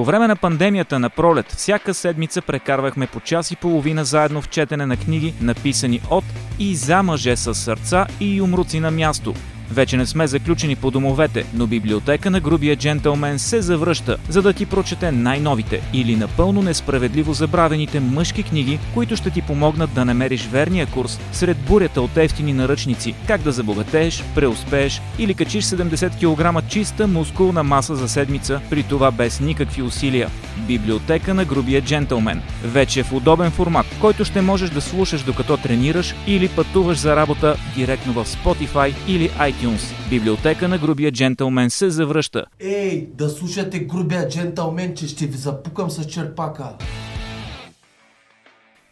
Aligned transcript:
По 0.00 0.04
време 0.04 0.26
на 0.26 0.36
пандемията 0.36 0.98
на 0.98 1.10
пролет, 1.10 1.52
всяка 1.52 1.94
седмица 1.94 2.42
прекарвахме 2.42 3.06
по 3.06 3.20
час 3.20 3.50
и 3.50 3.56
половина 3.56 4.04
заедно 4.04 4.42
в 4.42 4.48
четене 4.48 4.86
на 4.86 4.96
книги, 4.96 5.34
написани 5.40 6.00
от 6.10 6.24
и 6.58 6.76
за 6.76 7.02
мъже 7.02 7.36
с 7.36 7.54
сърца 7.54 8.06
и 8.20 8.36
юмруци 8.36 8.80
на 8.80 8.90
място– 8.90 9.34
вече 9.70 9.96
не 9.96 10.06
сме 10.06 10.26
заключени 10.26 10.76
по 10.76 10.90
домовете, 10.90 11.44
но 11.54 11.66
библиотека 11.66 12.30
на 12.30 12.40
грубия 12.40 12.76
джентълмен 12.76 13.38
се 13.38 13.62
завръща, 13.62 14.16
за 14.28 14.42
да 14.42 14.52
ти 14.52 14.66
прочете 14.66 15.12
най-новите 15.12 15.80
или 15.92 16.16
напълно 16.16 16.62
несправедливо 16.62 17.32
забравените 17.32 18.00
мъжки 18.00 18.42
книги, 18.42 18.78
които 18.94 19.16
ще 19.16 19.30
ти 19.30 19.42
помогнат 19.42 19.94
да 19.94 20.04
намериш 20.04 20.48
верния 20.52 20.86
курс 20.86 21.20
сред 21.32 21.56
бурята 21.56 22.02
от 22.02 22.16
ефтини 22.16 22.52
наръчници, 22.52 23.14
как 23.26 23.42
да 23.42 23.52
забогатееш, 23.52 24.24
преуспееш 24.34 25.02
или 25.18 25.34
качиш 25.34 25.64
70 25.64 26.10
кг 26.20 26.68
чиста 26.68 27.06
мускулна 27.06 27.62
маса 27.62 27.96
за 27.96 28.08
седмица, 28.08 28.60
при 28.70 28.82
това 28.82 29.10
без 29.10 29.40
никакви 29.40 29.82
усилия. 29.82 30.28
Библиотека 30.56 31.34
на 31.34 31.44
грубия 31.44 31.82
джентълмен. 31.82 32.42
Вече 32.64 33.02
в 33.02 33.12
удобен 33.12 33.50
формат, 33.50 33.86
който 34.00 34.24
ще 34.24 34.40
можеш 34.40 34.70
да 34.70 34.80
слушаш 34.80 35.22
докато 35.22 35.56
тренираш 35.56 36.14
или 36.26 36.48
пътуваш 36.48 36.98
за 36.98 37.16
работа 37.16 37.56
директно 37.74 38.12
в 38.12 38.26
Spotify 38.26 38.94
или 39.08 39.30
iTunes 39.30 39.59
iTunes. 39.60 40.10
Библиотека 40.10 40.68
на 40.68 40.78
грубия 40.78 41.12
джентълмен 41.12 41.70
се 41.70 41.90
завръща. 41.90 42.44
Ей, 42.60 43.08
да 43.14 43.28
слушате 43.28 43.78
грубия 43.78 44.28
джентълмен, 44.28 44.94
че 44.94 45.08
ще 45.08 45.26
ви 45.26 45.36
запукам 45.36 45.90
с 45.90 46.04
черпака. 46.04 46.64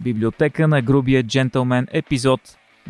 Библиотека 0.00 0.68
на 0.68 0.82
грубия 0.82 1.22
джентълмен, 1.22 1.86
епизод 1.90 2.40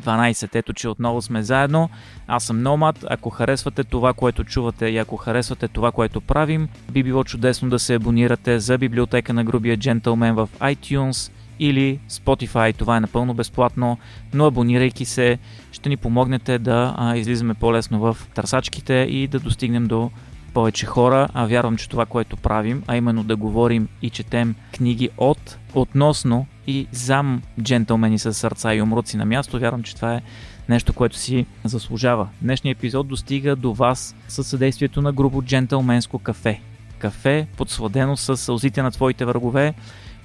12. 0.00 0.54
Ето, 0.54 0.72
че 0.72 0.88
отново 0.88 1.22
сме 1.22 1.42
заедно. 1.42 1.90
Аз 2.26 2.44
съм 2.44 2.62
Номад. 2.62 3.04
Ако 3.10 3.30
харесвате 3.30 3.84
това, 3.84 4.12
което 4.12 4.44
чувате 4.44 4.86
и 4.86 4.98
ако 4.98 5.16
харесвате 5.16 5.68
това, 5.68 5.92
което 5.92 6.20
правим, 6.20 6.68
би 6.92 7.02
било 7.02 7.24
чудесно 7.24 7.68
да 7.68 7.78
се 7.78 7.94
абонирате 7.94 8.58
за 8.58 8.78
библиотека 8.78 9.32
на 9.32 9.44
грубия 9.44 9.76
джентълмен 9.76 10.34
в 10.34 10.48
iTunes 10.60 11.32
или 11.58 11.98
Spotify. 12.10 12.76
Това 12.76 12.96
е 12.96 13.00
напълно 13.00 13.34
безплатно, 13.34 13.98
но 14.34 14.46
абонирайки 14.46 15.04
се, 15.04 15.38
ще 15.72 15.88
ни 15.88 15.96
помогнете 15.96 16.58
да 16.58 16.94
а, 16.96 17.16
излизаме 17.16 17.54
по-лесно 17.54 17.98
в 18.00 18.16
търсачките 18.34 18.94
и 18.94 19.26
да 19.26 19.40
достигнем 19.40 19.86
до 19.86 20.10
повече 20.54 20.86
хора, 20.86 21.28
а 21.34 21.46
вярвам, 21.46 21.76
че 21.76 21.88
това, 21.88 22.06
което 22.06 22.36
правим, 22.36 22.82
а 22.86 22.96
именно 22.96 23.24
да 23.24 23.36
говорим 23.36 23.88
и 24.02 24.10
четем 24.10 24.54
книги 24.72 25.10
от, 25.16 25.58
относно 25.74 26.46
и 26.66 26.86
зам 26.92 27.42
джентълмени 27.62 28.18
с 28.18 28.34
сърца 28.34 28.74
и 28.74 28.82
умруци 28.82 29.16
на 29.16 29.24
място, 29.24 29.58
вярвам, 29.58 29.82
че 29.82 29.96
това 29.96 30.14
е 30.14 30.22
нещо, 30.68 30.92
което 30.92 31.16
си 31.16 31.46
заслужава. 31.64 32.28
Днешният 32.42 32.78
епизод 32.78 33.08
достига 33.08 33.56
до 33.56 33.72
вас 33.72 34.16
със 34.28 34.46
съдействието 34.46 35.02
на 35.02 35.12
грубо 35.12 35.42
джентълменско 35.42 36.18
кафе. 36.18 36.60
Кафе, 36.98 37.46
подсладено 37.56 38.16
с 38.16 38.36
сълзите 38.36 38.82
на 38.82 38.90
твоите 38.90 39.24
врагове, 39.24 39.74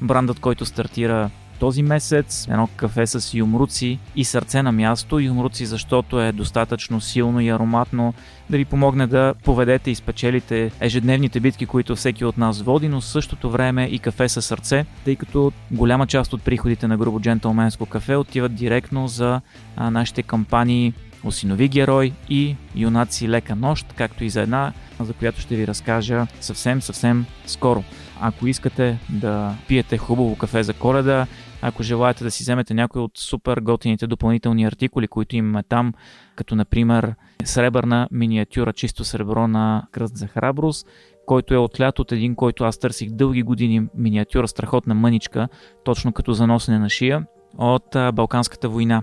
брандът, 0.04 0.40
който 0.40 0.66
стартира 0.66 1.30
този 1.60 1.84
месец, 1.84 2.48
едно 2.50 2.70
кафе 2.76 3.08
с 3.08 3.34
юмруци 3.34 4.00
и 4.16 4.24
сърце 4.24 4.64
на 4.64 4.72
място. 4.72 5.20
Юмруци, 5.20 5.66
защото 5.66 6.22
е 6.22 6.32
достатъчно 6.32 7.02
силно 7.02 7.40
и 7.40 7.50
ароматно 7.50 8.14
да 8.50 8.58
ви 8.58 8.66
помогне 8.66 9.08
да 9.08 9.34
поведете 9.44 9.92
и 9.92 9.96
спечелите 9.96 10.72
ежедневните 10.80 11.40
битки, 11.40 11.66
които 11.66 11.96
всеки 11.96 12.26
от 12.26 12.38
нас 12.38 12.62
води, 12.62 12.90
но 12.90 13.02
в 13.02 13.06
същото 13.06 13.50
време 13.50 13.86
и 13.86 14.00
кафе 14.00 14.30
със 14.30 14.46
сърце, 14.46 14.86
тъй 15.06 15.16
като 15.16 15.52
голяма 15.72 16.08
част 16.08 16.34
от 16.34 16.44
приходите 16.44 16.88
на 16.88 16.98
грубо 16.98 17.20
джентълменско 17.20 17.86
кафе 17.86 18.16
отиват 18.16 18.56
директно 18.56 19.08
за 19.08 19.42
нашите 19.78 20.24
кампании 20.24 20.94
Осинови 21.24 21.68
герой 21.68 22.14
и 22.30 22.56
Юнаци 22.76 23.30
лека 23.30 23.56
нощ, 23.56 23.94
както 23.96 24.24
и 24.24 24.30
за 24.30 24.42
една, 24.42 24.74
за 25.00 25.14
която 25.14 25.42
ще 25.42 25.56
ви 25.56 25.68
разкажа 25.68 26.28
съвсем, 26.42 26.82
съвсем 26.82 27.26
скоро. 27.46 27.84
Ако 28.22 28.48
искате 28.48 29.00
да 29.10 29.56
пиете 29.68 29.98
хубаво 29.98 30.36
кафе 30.36 30.64
за 30.64 30.74
коледа, 30.74 31.28
ако 31.62 31.84
желаете 31.84 32.24
да 32.24 32.32
си 32.32 32.44
вземете 32.44 32.74
някой 32.74 33.02
от 33.02 33.18
супер 33.18 33.58
готините 33.58 34.08
допълнителни 34.08 34.66
артикули, 34.66 35.08
които 35.08 35.36
имаме 35.36 35.64
там, 35.64 35.94
като 36.36 36.56
например 36.56 37.16
сребърна 37.44 38.08
миниатюра, 38.12 38.74
чисто 38.74 39.04
сребро 39.04 39.48
на 39.48 39.88
кръст 39.92 40.18
за 40.18 40.28
храброст, 40.28 40.88
който 41.26 41.54
е 41.54 41.58
отлят 41.58 42.00
от 42.00 42.12
един, 42.12 42.36
който 42.36 42.64
аз 42.64 42.80
търсих 42.80 43.12
дълги 43.12 43.44
години, 43.44 43.88
миниатюра, 43.96 44.48
страхотна 44.48 44.94
мъничка, 44.96 45.48
точно 45.84 46.14
като 46.14 46.34
за 46.34 46.48
носене 46.48 46.80
на 46.80 46.90
шия, 46.90 47.26
от 47.58 47.96
Балканската 48.14 48.70
война. 48.70 49.02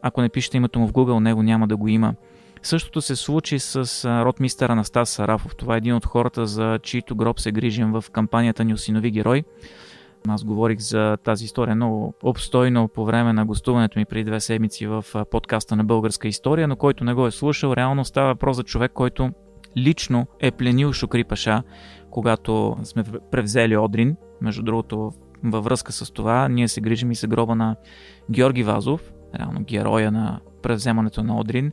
ако 0.02 0.20
не 0.22 0.28
пишете 0.28 0.56
името 0.56 0.78
му 0.78 0.88
в 0.88 0.92
Google, 0.92 1.20
него 1.20 1.42
няма 1.42 1.68
да 1.68 1.76
го 1.76 1.88
има. 1.88 2.14
Същото 2.64 3.02
се 3.02 3.16
случи 3.16 3.58
с 3.58 4.04
ротмистър 4.24 4.70
Анастас 4.70 5.10
Сарафов. 5.10 5.56
Това 5.56 5.74
е 5.74 5.78
един 5.78 5.94
от 5.94 6.06
хората, 6.06 6.46
за 6.46 6.78
чието 6.82 7.16
гроб 7.16 7.40
се 7.40 7.52
грижим 7.52 7.92
в 7.92 8.04
кампанията 8.12 8.64
ни 8.64 8.74
Осинови 8.74 9.10
герой. 9.10 9.44
Аз 10.28 10.44
говорих 10.44 10.78
за 10.78 11.16
тази 11.24 11.44
история 11.44 11.74
много 11.74 12.14
обстойно 12.22 12.88
по 12.88 13.04
време 13.04 13.32
на 13.32 13.46
гостуването 13.46 13.98
ми 13.98 14.04
преди 14.04 14.24
две 14.24 14.40
седмици 14.40 14.86
в 14.86 15.04
подкаста 15.30 15.76
на 15.76 15.84
Българска 15.84 16.28
история, 16.28 16.68
но 16.68 16.76
който 16.76 17.04
не 17.04 17.14
го 17.14 17.26
е 17.26 17.30
слушал, 17.30 17.72
реално 17.72 18.04
става 18.04 18.28
въпрос 18.28 18.56
за 18.56 18.62
човек, 18.62 18.92
който 18.92 19.30
лично 19.76 20.26
е 20.40 20.50
пленил 20.50 20.92
Шукри 20.92 21.24
Паша, 21.24 21.62
когато 22.10 22.76
сме 22.82 23.04
превзели 23.30 23.76
Одрин. 23.76 24.16
Между 24.40 24.62
другото, 24.62 25.12
във 25.44 25.64
връзка 25.64 25.92
с 25.92 26.12
това, 26.12 26.48
ние 26.48 26.68
се 26.68 26.80
грижим 26.80 27.10
и 27.10 27.14
се 27.14 27.26
гроба 27.26 27.54
на 27.54 27.76
Георги 28.30 28.62
Вазов, 28.62 29.12
реално 29.40 29.60
героя 29.64 30.12
на 30.12 30.40
превземането 30.62 31.22
на 31.22 31.38
Одрин 31.38 31.72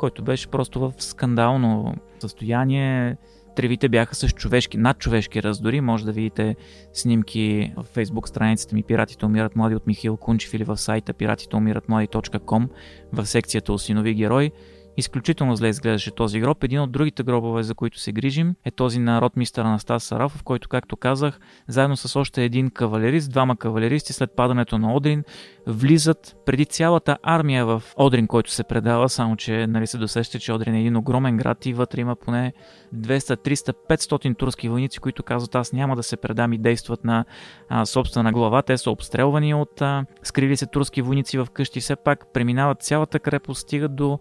който 0.00 0.22
беше 0.22 0.48
просто 0.48 0.80
в 0.80 0.92
скандално 0.98 1.94
състояние. 2.20 3.16
Тревите 3.56 3.88
бяха 3.88 4.14
с 4.14 4.28
човешки, 4.28 4.78
надчовешки 4.78 5.42
раздори. 5.42 5.80
Може 5.80 6.04
да 6.04 6.12
видите 6.12 6.56
снимки 6.92 7.72
в 7.76 7.82
фейсбук 7.82 8.28
страницата 8.28 8.74
ми 8.74 8.82
Пиратите 8.82 9.26
умират 9.26 9.56
млади 9.56 9.74
от 9.74 9.86
Михаил 9.86 10.16
Кунчев 10.16 10.54
или 10.54 10.64
в 10.64 10.76
сайта 10.76 11.14
piratiteумиратмлади.com 11.14 12.68
в 13.12 13.26
секцията 13.26 13.72
Осинови 13.72 14.14
герой. 14.14 14.50
Изключително 14.96 15.56
зле 15.56 15.68
изглеждаше 15.68 16.10
този 16.10 16.40
гроб. 16.40 16.64
Един 16.64 16.80
от 16.80 16.92
другите 16.92 17.22
гробове, 17.22 17.62
за 17.62 17.74
които 17.74 17.98
се 17.98 18.12
грижим, 18.12 18.54
е 18.64 18.70
този 18.70 18.98
на 18.98 19.20
ротмистър 19.20 19.64
Анастас 19.64 20.04
Сарафов, 20.04 20.42
който, 20.42 20.68
както 20.68 20.96
казах, 20.96 21.40
заедно 21.68 21.96
с 21.96 22.16
още 22.16 22.44
един 22.44 22.70
кавалерист, 22.70 23.30
двама 23.30 23.56
кавалеристи 23.56 24.12
след 24.12 24.30
падането 24.36 24.78
на 24.78 24.94
Одрин, 24.94 25.24
влизат 25.66 26.36
преди 26.46 26.66
цялата 26.66 27.18
армия 27.22 27.66
в 27.66 27.82
Одрин, 27.96 28.26
който 28.26 28.50
се 28.50 28.64
предава, 28.64 29.08
само 29.08 29.36
че 29.36 29.66
нали, 29.66 29.86
се 29.86 29.98
досеща, 29.98 30.38
че 30.38 30.52
Одрин 30.52 30.74
е 30.74 30.80
един 30.80 30.96
огромен 30.96 31.36
град 31.36 31.66
и 31.66 31.72
вътре 31.72 32.00
има 32.00 32.16
поне 32.16 32.52
200, 32.94 33.36
300, 33.36 33.74
500 33.90 34.36
турски 34.36 34.68
войници, 34.68 34.98
които 34.98 35.22
казват 35.22 35.54
аз 35.54 35.72
няма 35.72 35.96
да 35.96 36.02
се 36.02 36.16
предам 36.16 36.52
и 36.52 36.58
действат 36.58 37.04
на 37.04 37.24
а, 37.68 37.86
собствена 37.86 38.32
глава. 38.32 38.62
Те 38.62 38.78
са 38.78 38.90
обстрелвани 38.90 39.54
от 39.54 39.82
а, 39.82 40.04
скрили 40.22 40.56
се 40.56 40.66
турски 40.66 41.02
войници 41.02 41.38
в 41.38 41.46
къщи, 41.52 41.80
все 41.80 41.96
пак 41.96 42.32
преминават 42.32 42.82
цялата 42.82 43.18
крепост, 43.18 43.60
стигат 43.60 43.96
до 43.96 44.18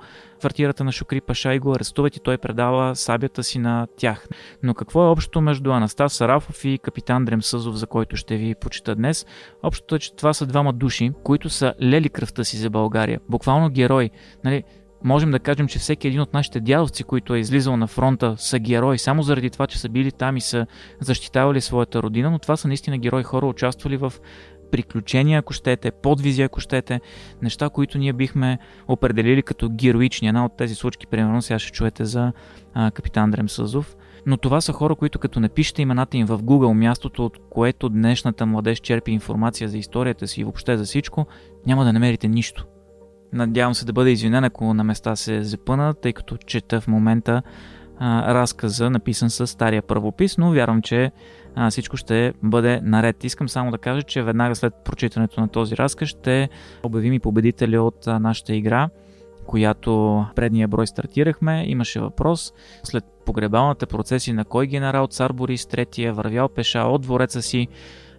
квартирата 0.60 0.84
на 0.84 0.92
Шукри 0.92 1.22
Паша 1.22 1.54
и 1.54 1.60
го 1.60 1.74
арестуват 1.74 2.16
и 2.16 2.20
той 2.20 2.38
предава 2.38 2.96
сабята 2.96 3.44
си 3.44 3.60
на 3.60 3.88
тях. 3.98 4.28
Но 4.64 4.74
какво 4.74 5.04
е 5.04 5.10
общото 5.10 5.42
между 5.42 5.72
Анастас 5.72 6.14
Сарафов 6.14 6.66
и 6.66 6.80
капитан 6.84 7.26
Дремсъзов, 7.26 7.76
за 7.76 7.88
който 7.88 8.16
ще 8.16 8.38
ви 8.38 8.56
почита 8.56 8.96
днес? 8.96 9.26
Общото 9.64 9.96
е, 9.96 10.00
че 10.00 10.16
това 10.16 10.34
са 10.34 10.46
двама 10.46 10.74
души, 10.74 11.12
които 11.24 11.50
са 11.50 11.74
лели 11.82 12.10
кръвта 12.10 12.44
си 12.44 12.58
за 12.58 12.70
България. 12.70 13.20
Буквално 13.30 13.70
герои. 13.70 14.10
Нали, 14.44 14.64
можем 15.04 15.32
да 15.32 15.40
кажем, 15.40 15.68
че 15.68 15.80
всеки 15.80 16.08
един 16.08 16.22
от 16.22 16.34
нашите 16.34 16.60
дядовци, 16.60 17.04
които 17.04 17.36
е 17.36 17.40
излизал 17.40 17.78
на 17.78 17.88
фронта, 17.88 18.36
са 18.38 18.60
герои 18.60 18.98
само 18.98 19.24
заради 19.24 19.50
това, 19.50 19.68
че 19.68 19.80
са 19.80 19.90
били 19.90 20.12
там 20.12 20.38
и 20.38 20.42
са 20.42 20.68
защитавали 21.00 21.62
своята 21.62 22.04
родина, 22.04 22.32
но 22.32 22.40
това 22.40 22.58
са 22.58 22.68
наистина 22.68 22.98
герои 22.98 23.24
хора, 23.24 23.46
участвали 23.46 23.98
в 23.98 24.14
приключения, 24.72 25.40
ако 25.40 25.54
щете, 25.54 25.92
подвизи, 25.92 26.42
ако 26.42 26.60
щете, 26.60 27.02
неща, 27.42 27.70
които 27.70 27.98
ние 27.98 28.14
бихме 28.14 28.58
определили 28.88 29.44
като 29.44 29.70
героични. 29.70 30.28
Една 30.28 30.46
от 30.46 30.58
тези 30.58 30.76
случки, 30.76 31.08
примерно, 31.08 31.42
сега 31.42 31.60
ще 31.60 31.72
чуете 31.72 32.06
за 32.06 32.32
а, 32.74 32.92
капитан 32.92 33.32
Дремсъзов. 33.32 33.96
Но 34.26 34.38
това 34.38 34.62
са 34.62 34.74
хора, 34.74 34.96
които 34.96 35.20
като 35.20 35.40
напишете 35.40 35.82
имената 35.82 36.18
им 36.18 36.26
в 36.26 36.44
Google, 36.44 36.74
мястото 36.74 37.26
от 37.26 37.38
което 37.50 37.90
днешната 37.90 38.46
младеж 38.46 38.80
черпи 38.80 39.12
информация 39.12 39.70
за 39.70 39.78
историята 39.78 40.28
си 40.28 40.42
и 40.42 40.44
въобще 40.44 40.78
за 40.78 40.84
всичко, 40.84 41.26
няма 41.66 41.86
да 41.86 41.94
намерите 41.94 42.28
нищо. 42.28 42.66
Надявам 43.34 43.76
се 43.76 43.86
да 43.86 43.94
бъда 43.94 44.10
извинен, 44.10 44.44
ако 44.44 44.74
на 44.74 44.84
места 44.84 45.16
се 45.16 45.44
запъна, 45.44 45.94
тъй 45.94 46.14
като 46.14 46.38
чета 46.38 46.82
в 46.82 46.88
момента 46.88 47.42
разказа, 48.02 48.90
написан 48.90 49.30
с 49.30 49.48
стария 49.48 49.82
първопис, 49.82 50.38
но 50.38 50.52
вярвам, 50.52 50.82
че 50.82 51.12
а, 51.56 51.70
всичко 51.70 51.98
ще 51.98 52.34
бъде 52.44 52.82
наред. 52.84 53.24
Искам 53.24 53.50
само 53.50 53.72
да 53.72 53.78
кажа, 53.78 54.04
че 54.04 54.24
веднага 54.24 54.56
след 54.56 54.74
прочитането 54.86 55.42
на 55.42 55.48
този 55.48 55.78
разказ 55.78 56.10
ще 56.10 56.50
обявим 56.84 57.14
и 57.14 57.20
победителя 57.20 57.82
от 57.82 58.08
а, 58.08 58.20
нашата 58.20 58.56
игра, 58.56 58.90
която 59.46 60.26
предния 60.36 60.68
брой 60.68 60.88
стартирахме. 60.88 61.66
Имаше 61.68 62.00
въпрос 62.00 62.54
след 62.84 63.04
погребалната 63.26 63.88
процеси 63.88 64.34
на 64.34 64.46
кой 64.46 64.68
генерал 64.68 65.08
цар 65.08 65.34
Борис 65.34 65.66
III 65.66 66.08
е 66.08 66.12
вървял 66.12 66.50
пеша 66.50 66.80
от 66.80 67.02
двореца 67.02 67.42
си 67.42 67.68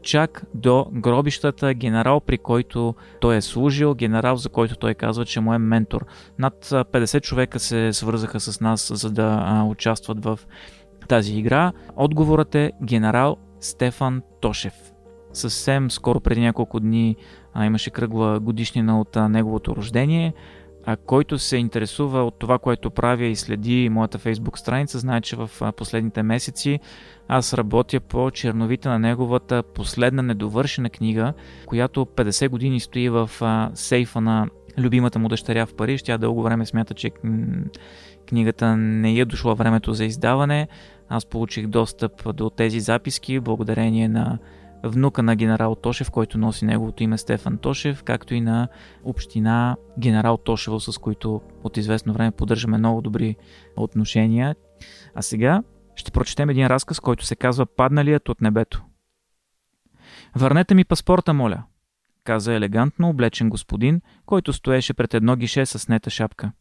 чак 0.02 0.44
до 0.54 0.86
гробищата, 0.92 1.74
генерал, 1.74 2.20
при 2.20 2.38
който 2.38 2.94
той 3.20 3.36
е 3.36 3.40
служил, 3.40 3.94
генерал, 3.94 4.36
за 4.36 4.48
който 4.48 4.76
той 4.76 4.94
казва, 4.94 5.24
че 5.24 5.40
му 5.40 5.54
е 5.54 5.58
ментор. 5.58 6.06
Над 6.38 6.64
50 6.64 7.20
човека 7.20 7.58
се 7.58 7.92
свързаха 7.92 8.40
с 8.40 8.60
нас, 8.60 8.92
за 8.94 9.10
да 9.10 9.62
участват 9.68 10.24
в 10.24 10.38
тази 11.08 11.38
игра. 11.38 11.72
Отговорът 11.96 12.54
е 12.54 12.72
генерал 12.84 13.36
Стефан 13.60 14.22
Тошев. 14.40 14.74
Съвсем 15.32 15.90
скоро 15.90 16.20
преди 16.20 16.40
няколко 16.40 16.80
дни 16.80 17.16
а, 17.54 17.66
имаше 17.66 17.90
кръгла 17.90 18.40
годишнина 18.40 19.00
от 19.00 19.16
а, 19.16 19.28
неговото 19.28 19.76
рождение. 19.76 20.34
А 20.86 20.96
който 20.96 21.38
се 21.38 21.56
интересува 21.56 22.24
от 22.24 22.38
това, 22.38 22.58
което 22.58 22.90
правя 22.90 23.24
и 23.24 23.36
следи 23.36 23.88
моята 23.88 24.18
фейсбук 24.18 24.58
страница, 24.58 24.98
знае, 24.98 25.20
че 25.20 25.36
в 25.36 25.50
последните 25.76 26.22
месеци 26.22 26.80
аз 27.28 27.54
работя 27.54 28.00
по 28.00 28.30
черновите 28.30 28.88
на 28.88 28.98
неговата 28.98 29.62
последна 29.62 30.22
недовършена 30.22 30.90
книга, 30.90 31.32
която 31.66 32.04
50 32.04 32.48
години 32.48 32.80
стои 32.80 33.08
в 33.08 33.30
сейфа 33.74 34.20
на 34.20 34.48
любимата 34.78 35.18
му 35.18 35.28
дъщеря 35.28 35.66
в 35.66 35.74
Париж. 35.74 36.02
Тя 36.02 36.18
дълго 36.18 36.42
време 36.42 36.66
смята, 36.66 36.94
че 36.94 37.10
книгата 38.28 38.76
не 38.76 39.18
е 39.18 39.24
дошло 39.24 39.54
времето 39.54 39.92
за 39.92 40.04
издаване. 40.04 40.68
Аз 41.08 41.26
получих 41.26 41.66
достъп 41.66 42.36
до 42.36 42.50
тези 42.50 42.80
записки 42.80 43.40
благодарение 43.40 44.08
на 44.08 44.38
внука 44.84 45.22
на 45.22 45.36
генерал 45.36 45.74
Тошев, 45.74 46.10
който 46.10 46.38
носи 46.38 46.64
неговото 46.64 47.02
име 47.02 47.18
Стефан 47.18 47.58
Тошев, 47.58 48.02
както 48.02 48.34
и 48.34 48.40
на 48.40 48.68
община 49.04 49.76
генерал 49.98 50.36
Тошево, 50.36 50.80
с 50.80 50.98
които 50.98 51.40
от 51.64 51.76
известно 51.76 52.12
време 52.12 52.30
поддържаме 52.30 52.78
много 52.78 53.00
добри 53.00 53.36
отношения. 53.76 54.56
А 55.14 55.22
сега 55.22 55.62
ще 55.96 56.10
прочетем 56.10 56.50
един 56.50 56.66
разказ, 56.66 57.00
който 57.00 57.24
се 57.24 57.36
казва 57.36 57.66
Падналият 57.66 58.28
от 58.28 58.40
небето. 58.40 58.84
Върнете 60.36 60.74
ми 60.74 60.84
паспорта, 60.84 61.34
моля, 61.34 61.62
каза 62.24 62.54
елегантно 62.54 63.08
облечен 63.08 63.48
господин, 63.48 64.00
който 64.26 64.52
стоеше 64.52 64.94
пред 64.94 65.14
едно 65.14 65.36
гише 65.36 65.66
с 65.66 65.78
снета 65.78 66.10
шапка. 66.10 66.52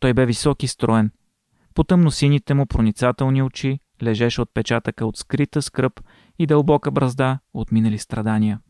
Той 0.00 0.14
бе 0.14 0.26
висок 0.26 0.62
и 0.62 0.68
строен. 0.68 1.10
По 1.74 1.84
тъмно 1.84 2.10
сините 2.10 2.54
му 2.54 2.66
проницателни 2.66 3.42
очи 3.42 3.80
лежеше 4.02 4.42
отпечатъка 4.42 5.06
от 5.06 5.16
скрита 5.16 5.62
скръп 5.62 6.00
и 6.38 6.46
дълбока 6.46 6.90
бразда 6.90 7.38
от 7.54 7.72
минали 7.72 7.98
страдания. 7.98 8.60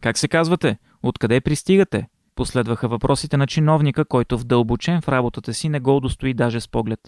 Как 0.00 0.18
се 0.18 0.28
казвате? 0.28 0.78
Откъде 1.02 1.40
пристигате? 1.40 2.06
Последваха 2.34 2.88
въпросите 2.88 3.36
на 3.36 3.46
чиновника, 3.46 4.04
който 4.04 4.38
вдълбочен 4.38 5.00
в 5.00 5.08
работата 5.08 5.54
си 5.54 5.68
не 5.68 5.80
го 5.80 5.96
удостои 5.96 6.34
даже 6.34 6.60
с 6.60 6.68
поглед. 6.68 7.00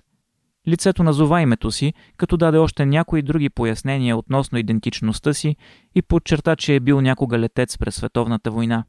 Лицето 0.69 1.03
назова 1.03 1.43
името 1.43 1.71
си, 1.71 1.95
като 2.17 2.37
даде 2.37 2.59
още 2.59 2.87
някои 2.87 3.23
други 3.23 3.51
пояснения 3.51 4.17
относно 4.17 4.59
идентичността 4.59 5.35
си 5.35 5.57
и 5.95 6.03
подчерта, 6.03 6.57
че 6.57 6.75
е 6.75 6.81
бил 6.81 7.01
някога 7.01 7.39
летец 7.39 7.79
през 7.79 7.95
световната 7.95 8.51
война. 8.51 8.85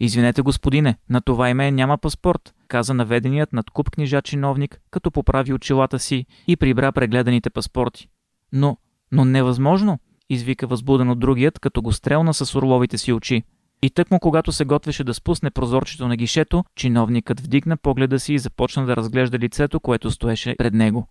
Извинете, 0.00 0.42
господине, 0.42 0.96
на 1.10 1.20
това 1.20 1.50
име 1.50 1.70
няма 1.70 1.98
паспорт, 1.98 2.54
каза 2.68 2.94
наведеният 2.94 3.52
над 3.52 3.70
куп 3.70 3.90
книжа 3.90 4.22
чиновник, 4.22 4.80
като 4.90 5.10
поправи 5.10 5.52
очилата 5.52 5.98
си 5.98 6.26
и 6.48 6.56
прибра 6.56 6.92
прегледаните 6.92 7.50
паспорти. 7.50 8.08
Но, 8.56 8.76
но 9.12 9.24
невъзможно, 9.24 9.98
извика 10.30 10.66
възбудено 10.66 11.14
другият, 11.14 11.58
като 11.58 11.82
го 11.82 11.92
стрелна 11.92 12.34
с 12.34 12.54
орловите 12.54 12.98
си 12.98 13.12
очи. 13.12 13.42
И 13.82 13.90
тъкмо 13.90 14.20
когато 14.20 14.52
се 14.52 14.64
готвеше 14.64 15.04
да 15.04 15.14
спусне 15.14 15.50
прозорчето 15.50 16.08
на 16.08 16.16
гишето, 16.16 16.64
чиновникът 16.76 17.40
вдигна 17.40 17.76
погледа 17.76 18.20
си 18.20 18.34
и 18.34 18.38
започна 18.38 18.86
да 18.86 18.96
разглежда 18.96 19.38
лицето, 19.38 19.80
което 19.80 20.10
стоеше 20.10 20.54
пред 20.58 20.74
него. 20.74 21.08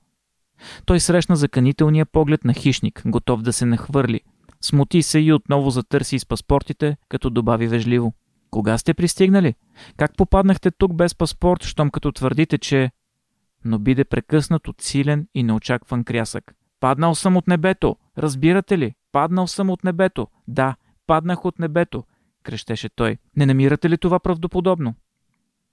Той 0.85 0.99
срещна 0.99 1.35
заканителния 1.35 2.05
поглед 2.05 2.45
на 2.45 2.53
хищник, 2.53 3.01
готов 3.05 3.41
да 3.41 3.53
се 3.53 3.65
нахвърли. 3.65 4.21
Смути 4.61 5.01
се 5.01 5.19
и 5.19 5.33
отново 5.33 5.69
затърси 5.69 6.15
из 6.15 6.25
паспортите, 6.25 6.97
като 7.09 7.29
добави 7.29 7.67
вежливо. 7.67 8.13
Кога 8.51 8.77
сте 8.77 8.93
пристигнали? 8.93 9.55
Как 9.97 10.17
попаднахте 10.17 10.71
тук 10.71 10.93
без 10.93 11.15
паспорт, 11.15 11.63
щом 11.63 11.89
като 11.89 12.11
твърдите, 12.11 12.57
че... 12.57 12.91
Но 13.65 13.79
биде 13.79 14.03
прекъснат 14.03 14.67
от 14.67 14.81
силен 14.81 15.27
и 15.33 15.43
неочакван 15.43 16.03
крясък. 16.03 16.55
Паднал 16.85 17.15
съм 17.15 17.37
от 17.37 17.47
небето! 17.47 17.97
Разбирате 18.17 18.77
ли? 18.77 18.93
Паднал 19.11 19.47
съм 19.47 19.69
от 19.69 19.83
небето! 19.83 20.27
Да, 20.47 20.75
паднах 21.07 21.45
от 21.45 21.59
небето! 21.59 22.03
крещеше 22.43 22.89
той. 22.89 23.17
Не 23.35 23.45
намирате 23.45 23.89
ли 23.89 23.97
това 23.97 24.19
правдоподобно? 24.19 24.93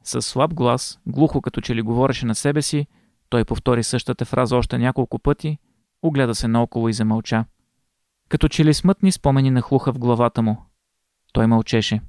С 0.04 0.22
слаб 0.22 0.54
глас, 0.54 1.00
глухо 1.06 1.40
като 1.40 1.60
че 1.60 1.74
ли 1.74 1.82
говореше 1.82 2.26
на 2.26 2.34
себе 2.34 2.62
си, 2.62 2.86
той 3.28 3.44
повтори 3.44 3.82
същата 3.82 4.24
фраза 4.24 4.56
още 4.56 4.78
няколко 4.78 5.18
пъти, 5.18 5.58
огледа 6.02 6.34
се 6.34 6.48
наоколо 6.48 6.88
и 6.88 6.92
замълча. 6.92 7.44
Като 8.28 8.48
че 8.48 8.64
ли 8.64 8.74
смътни 8.74 9.12
спомени 9.12 9.50
нахлуха 9.50 9.92
в 9.92 9.98
главата 9.98 10.42
му. 10.42 10.64
Той 11.32 11.46
мълчеше. 11.46 12.00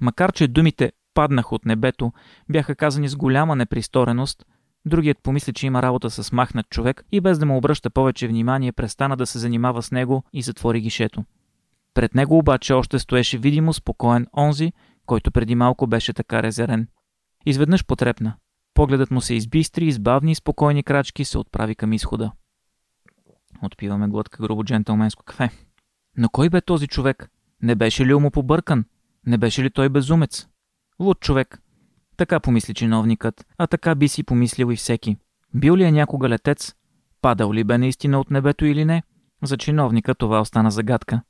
Макар, 0.00 0.32
че 0.32 0.48
думите 0.48 0.92
«паднах 1.14 1.52
от 1.52 1.64
небето» 1.64 2.12
бяха 2.48 2.74
казани 2.74 3.08
с 3.08 3.16
голяма 3.16 3.56
непристореност, 3.56 4.46
другият 4.86 5.18
помисли, 5.22 5.52
че 5.52 5.66
има 5.66 5.82
работа 5.82 6.10
с 6.10 6.32
махнат 6.32 6.70
човек 6.70 7.04
и 7.12 7.20
без 7.20 7.38
да 7.38 7.46
му 7.46 7.56
обръща 7.56 7.90
повече 7.90 8.28
внимание, 8.28 8.72
престана 8.72 9.16
да 9.16 9.26
се 9.26 9.38
занимава 9.38 9.82
с 9.82 9.90
него 9.90 10.24
и 10.32 10.42
затвори 10.42 10.80
гишето. 10.80 11.24
Пред 11.94 12.14
него 12.14 12.38
обаче 12.38 12.72
още 12.72 12.98
стоеше 12.98 13.38
видимо 13.38 13.72
спокоен 13.72 14.26
онзи, 14.36 14.72
който 15.06 15.30
преди 15.30 15.54
малко 15.54 15.86
беше 15.86 16.12
така 16.12 16.42
резерен. 16.42 16.88
Изведнъж 17.46 17.86
потрепна. 17.86 18.36
Погледът 18.74 19.10
му 19.10 19.20
се 19.20 19.34
избистри 19.34 19.86
и 19.86 19.92
с 19.92 20.00
и 20.26 20.34
спокойни 20.34 20.82
крачки 20.82 21.24
се 21.24 21.38
отправи 21.38 21.74
към 21.74 21.92
изхода. 21.92 22.32
Отпиваме 23.62 24.08
глътка 24.08 24.42
грубо 24.42 24.64
джентълменско 24.64 25.24
кафе. 25.24 25.50
Но 26.16 26.28
кой 26.28 26.48
бе 26.48 26.60
този 26.60 26.88
човек? 26.88 27.30
Не 27.62 27.74
беше 27.74 28.06
ли 28.06 28.14
му 28.14 28.30
побъркан? 28.30 28.84
Не 29.26 29.38
беше 29.38 29.62
ли 29.62 29.70
той 29.70 29.88
безумец? 29.88 30.48
Луд 31.00 31.20
човек. 31.20 31.62
Така 32.16 32.40
помисли 32.40 32.74
чиновникът, 32.74 33.46
а 33.58 33.66
така 33.66 33.94
би 33.94 34.08
си 34.08 34.22
помислил 34.22 34.72
и 34.72 34.76
всеки. 34.76 35.16
Бил 35.54 35.76
ли 35.76 35.84
е 35.84 35.92
някога 35.92 36.28
летец? 36.28 36.74
Падал 37.22 37.52
ли 37.52 37.64
бе 37.64 37.78
наистина 37.78 38.20
от 38.20 38.30
небето 38.30 38.64
или 38.64 38.84
не? 38.84 39.02
За 39.42 39.56
чиновника 39.56 40.14
това 40.14 40.40
остана 40.40 40.70
загадка. 40.70 41.20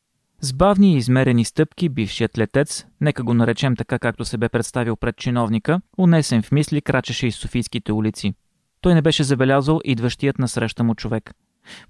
С 0.41 0.53
бавни 0.53 0.95
и 0.95 0.97
измерени 0.97 1.45
стъпки 1.45 1.89
бившият 1.89 2.39
летец, 2.39 2.87
нека 3.01 3.23
го 3.23 3.35
наречем 3.35 3.77
така 3.77 3.99
както 3.99 4.25
се 4.25 4.39
бе 4.39 4.49
представил 4.49 4.97
пред 4.97 5.17
чиновника, 5.17 5.81
унесен 5.99 6.43
в 6.43 6.53
мисли 6.53 6.83
крачеше 6.83 7.27
из 7.27 7.37
Софийските 7.37 7.93
улици. 7.93 8.35
Той 8.81 8.95
не 8.95 9.03
беше 9.03 9.25
забелязал 9.25 9.81
идващият 9.85 10.39
насреща 10.39 10.85
му 10.85 10.95
човек. 10.95 11.35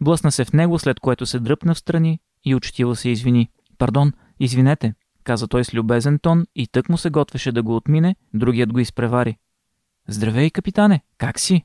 Блъсна 0.00 0.32
се 0.32 0.44
в 0.44 0.52
него, 0.52 0.78
след 0.78 1.00
което 1.00 1.26
се 1.26 1.38
дръпна 1.40 1.74
в 1.74 1.78
страни 1.78 2.18
и 2.44 2.54
учтиво 2.54 2.94
се 2.94 3.08
извини. 3.08 3.48
Пардон, 3.78 4.12
извинете, 4.40 4.94
каза 5.24 5.48
той 5.48 5.64
с 5.64 5.74
любезен 5.74 6.18
тон 6.18 6.46
и 6.56 6.66
тък 6.66 6.88
му 6.88 6.96
се 6.96 7.10
готвеше 7.10 7.52
да 7.52 7.62
го 7.62 7.76
отмине, 7.76 8.16
другият 8.34 8.72
го 8.72 8.78
изпревари. 8.78 9.36
Здравей, 10.08 10.50
капитане, 10.50 11.00
как 11.18 11.40
си? 11.40 11.64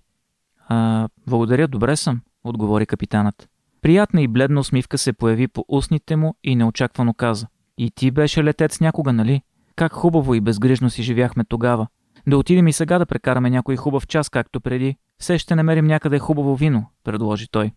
А, 0.68 1.08
благодаря, 1.28 1.68
добре 1.68 1.96
съм, 1.96 2.22
отговори 2.44 2.86
капитанът. 2.86 3.50
Приятна 3.82 4.22
и 4.22 4.28
бледна 4.28 4.60
усмивка 4.60 4.98
се 4.98 5.14
появи 5.14 5.48
по 5.48 5.66
устните 5.68 6.16
му 6.16 6.36
и 6.44 6.56
неочаквано 6.56 7.14
каза. 7.14 7.48
И 7.78 7.92
ти 7.92 8.12
беше 8.12 8.44
летец 8.44 8.80
някога, 8.80 9.14
нали? 9.14 9.42
Как 9.76 9.92
хубаво 9.92 10.34
и 10.36 10.42
безгрижно 10.42 10.90
си 10.90 11.04
живяхме 11.04 11.44
тогава. 11.44 11.88
Да 12.28 12.38
отидем 12.38 12.68
и 12.68 12.74
сега 12.74 13.00
да 13.00 13.06
прекараме 13.06 13.50
някой 13.50 13.76
хубав 13.76 14.08
час, 14.08 14.30
както 14.30 14.62
преди. 14.62 14.96
Все 15.20 15.38
ще 15.38 15.56
намерим 15.56 15.86
някъде 15.86 16.20
хубаво 16.20 16.56
вино, 16.56 16.86
предложи 17.04 17.48
той. 17.52 17.72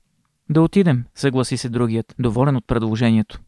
Да 0.50 0.62
отидем, 0.62 1.04
съгласи 1.14 1.56
се 1.56 1.68
другият, 1.68 2.14
доволен 2.18 2.56
от 2.56 2.66
предложението. 2.66 3.40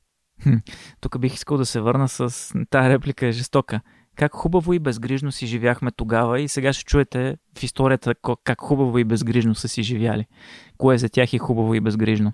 Хм, 0.43 0.57
тук 1.00 1.19
бих 1.19 1.35
искал 1.35 1.57
да 1.57 1.67
се 1.67 1.81
върна 1.81 2.09
с... 2.09 2.53
Тая 2.71 2.91
реплика 2.91 3.26
е 3.26 3.33
жестока. 3.33 3.81
Как 4.17 4.35
хубаво 4.35 4.73
и 4.73 4.79
безгрижно 4.79 5.33
си 5.33 5.47
живяхме 5.47 5.91
тогава 5.91 6.41
и 6.41 6.49
сега 6.49 6.73
ще 6.73 6.85
чуете 6.85 7.37
в 7.59 7.62
историята 7.62 8.14
как 8.45 8.61
хубаво 8.61 8.99
и 8.99 9.05
безгрижно 9.05 9.55
са 9.55 9.69
си 9.69 9.83
живяли. 9.83 10.26
Кое 10.79 10.99
за 10.99 11.09
тях 11.09 11.33
е 11.33 11.38
хубаво 11.38 11.75
и 11.75 11.81
безгрижно. 11.81 12.33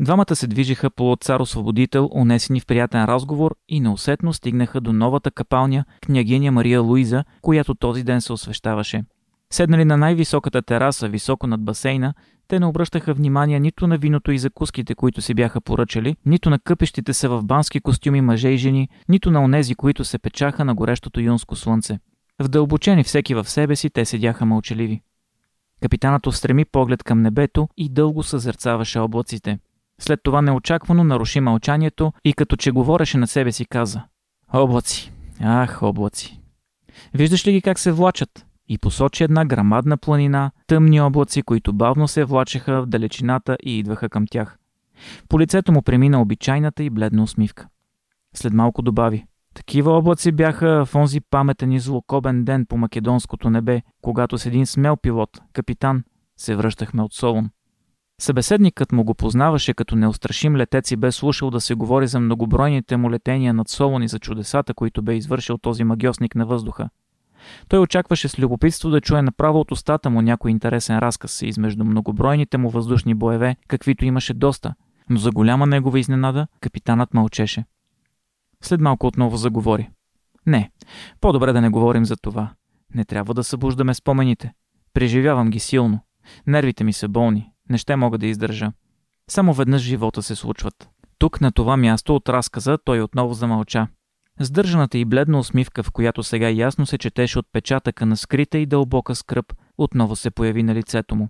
Двамата 0.00 0.36
се 0.36 0.46
движиха 0.46 0.90
по 0.90 1.16
цар-освободител, 1.20 2.10
унесени 2.12 2.60
в 2.60 2.66
приятен 2.66 3.04
разговор 3.04 3.56
и 3.68 3.80
неусетно 3.80 4.32
стигнаха 4.32 4.80
до 4.80 4.92
новата 4.92 5.30
капалня 5.30 5.84
княгиня 6.02 6.52
Мария 6.52 6.80
Луиза, 6.80 7.24
която 7.42 7.74
този 7.74 8.04
ден 8.04 8.20
се 8.20 8.32
освещаваше. 8.32 9.04
Седнали 9.52 9.84
на 9.84 9.96
най-високата 9.96 10.62
тераса, 10.62 11.08
високо 11.08 11.46
над 11.46 11.64
басейна, 11.64 12.14
те 12.48 12.60
не 12.60 12.66
обръщаха 12.66 13.14
внимание 13.14 13.60
нито 13.60 13.86
на 13.86 13.98
виното 13.98 14.32
и 14.32 14.38
закуските, 14.38 14.94
които 14.94 15.22
си 15.22 15.34
бяха 15.34 15.60
поръчали, 15.60 16.16
нито 16.26 16.50
на 16.50 16.58
къпещите 16.58 17.12
се 17.12 17.28
в 17.28 17.42
бански 17.44 17.80
костюми 17.80 18.20
мъже 18.20 18.48
и 18.48 18.56
жени, 18.56 18.88
нито 19.08 19.30
на 19.30 19.44
онези, 19.44 19.74
които 19.74 20.04
се 20.04 20.18
печаха 20.18 20.64
на 20.64 20.74
горещото 20.74 21.20
юнско 21.20 21.56
слънце. 21.56 21.98
Вдълбочени 22.42 23.04
всеки 23.04 23.34
в 23.34 23.48
себе 23.48 23.76
си, 23.76 23.90
те 23.90 24.04
седяха 24.04 24.46
мълчаливи. 24.46 25.00
Капитанът 25.82 26.26
устреми 26.26 26.64
поглед 26.64 27.02
към 27.02 27.22
небето 27.22 27.68
и 27.76 27.88
дълго 27.88 28.22
съзерцаваше 28.22 28.98
облаците. 28.98 29.58
След 29.98 30.20
това 30.22 30.42
неочаквано 30.42 31.04
наруши 31.04 31.40
мълчанието 31.40 32.12
и 32.24 32.32
като 32.32 32.56
че 32.56 32.70
говореше 32.70 33.18
на 33.18 33.26
себе 33.26 33.52
си 33.52 33.66
каза 33.66 34.02
Облаци, 34.52 35.12
ах, 35.40 35.82
облаци. 35.82 36.40
Виждаш 37.14 37.46
ли 37.46 37.52
ги 37.52 37.62
как 37.62 37.78
се 37.78 37.92
влачат? 37.92 38.46
И 38.68 38.78
посочи 38.78 39.24
една 39.24 39.44
грамадна 39.44 39.96
планина, 39.96 40.50
тъмни 40.66 41.00
облаци, 41.00 41.42
които 41.42 41.72
бавно 41.72 42.08
се 42.08 42.24
влачеха 42.24 42.82
в 42.82 42.86
далечината 42.86 43.56
и 43.62 43.78
идваха 43.78 44.08
към 44.08 44.26
тях. 44.26 44.58
По 45.28 45.40
лицето 45.40 45.72
му 45.72 45.82
премина 45.82 46.20
обичайната 46.20 46.82
и 46.82 46.90
бледна 46.90 47.22
усмивка. 47.22 47.68
След 48.34 48.52
малко 48.52 48.82
добави. 48.82 49.26
Такива 49.54 49.98
облаци 49.98 50.32
бяха 50.32 50.84
в 50.84 50.94
онзи 50.94 51.20
паметен 51.20 51.72
и 51.72 51.80
злокобен 51.80 52.44
ден 52.44 52.66
по 52.66 52.76
македонското 52.76 53.50
небе, 53.50 53.82
когато 54.02 54.38
с 54.38 54.46
един 54.46 54.66
смел 54.66 54.96
пилот, 54.96 55.40
капитан, 55.52 56.04
се 56.36 56.56
връщахме 56.56 57.02
от 57.02 57.12
Солун. 57.12 57.50
Събеседникът 58.20 58.92
му 58.92 59.04
го 59.04 59.14
познаваше 59.14 59.74
като 59.74 59.96
неустрашим 59.96 60.56
летец 60.56 60.90
и 60.90 60.96
бе 60.96 61.12
слушал 61.12 61.50
да 61.50 61.60
се 61.60 61.74
говори 61.74 62.06
за 62.06 62.20
многобройните 62.20 62.96
му 62.96 63.10
летения 63.10 63.54
над 63.54 63.68
Солун 63.68 64.02
и 64.02 64.08
за 64.08 64.18
чудесата, 64.18 64.74
които 64.74 65.02
бе 65.02 65.14
извършил 65.14 65.58
този 65.58 65.84
магиосник 65.84 66.34
на 66.34 66.46
въздуха. 66.46 66.88
Той 67.68 67.78
очакваше 67.78 68.28
с 68.28 68.38
любопитство 68.38 68.90
да 68.90 69.00
чуе 69.00 69.22
направо 69.22 69.60
от 69.60 69.72
устата 69.72 70.10
му 70.10 70.22
някой 70.22 70.50
интересен 70.50 70.98
разказ 70.98 71.42
измежду 71.42 71.84
многобройните 71.84 72.58
му 72.58 72.70
въздушни 72.70 73.14
боеве, 73.14 73.56
каквито 73.68 74.04
имаше 74.04 74.34
доста, 74.34 74.74
но 75.10 75.18
за 75.18 75.30
голяма 75.30 75.66
негова 75.66 76.00
изненада 76.00 76.46
капитанът 76.60 77.14
мълчеше. 77.14 77.64
След 78.62 78.80
малко 78.80 79.06
отново 79.06 79.36
заговори. 79.36 79.90
Не, 80.46 80.70
по-добре 81.20 81.52
да 81.52 81.60
не 81.60 81.68
говорим 81.68 82.04
за 82.04 82.16
това. 82.16 82.52
Не 82.94 83.04
трябва 83.04 83.34
да 83.34 83.44
събуждаме 83.44 83.94
спомените. 83.94 84.52
Преживявам 84.94 85.50
ги 85.50 85.60
силно. 85.60 86.00
Нервите 86.46 86.84
ми 86.84 86.92
са 86.92 87.08
болни. 87.08 87.50
Не 87.70 87.78
ще 87.78 87.96
мога 87.96 88.18
да 88.18 88.26
издържа. 88.26 88.72
Само 89.30 89.52
веднъж 89.52 89.82
живота 89.82 90.22
се 90.22 90.36
случват. 90.36 90.88
Тук, 91.18 91.40
на 91.40 91.52
това 91.52 91.76
място 91.76 92.16
от 92.16 92.28
разказа, 92.28 92.78
той 92.84 93.00
отново 93.00 93.34
замълча. 93.34 93.86
Сдържаната 94.40 94.98
и 94.98 95.04
бледна 95.04 95.38
усмивка, 95.38 95.82
в 95.82 95.90
която 95.90 96.22
сега 96.22 96.48
ясно 96.48 96.86
се 96.86 96.98
четеше 96.98 97.38
отпечатъка 97.38 98.06
на 98.06 98.16
скрита 98.16 98.58
и 98.58 98.66
дълбока 98.66 99.14
скръп, 99.14 99.52
отново 99.78 100.16
се 100.16 100.30
появи 100.30 100.62
на 100.62 100.74
лицето 100.74 101.16
му. 101.16 101.28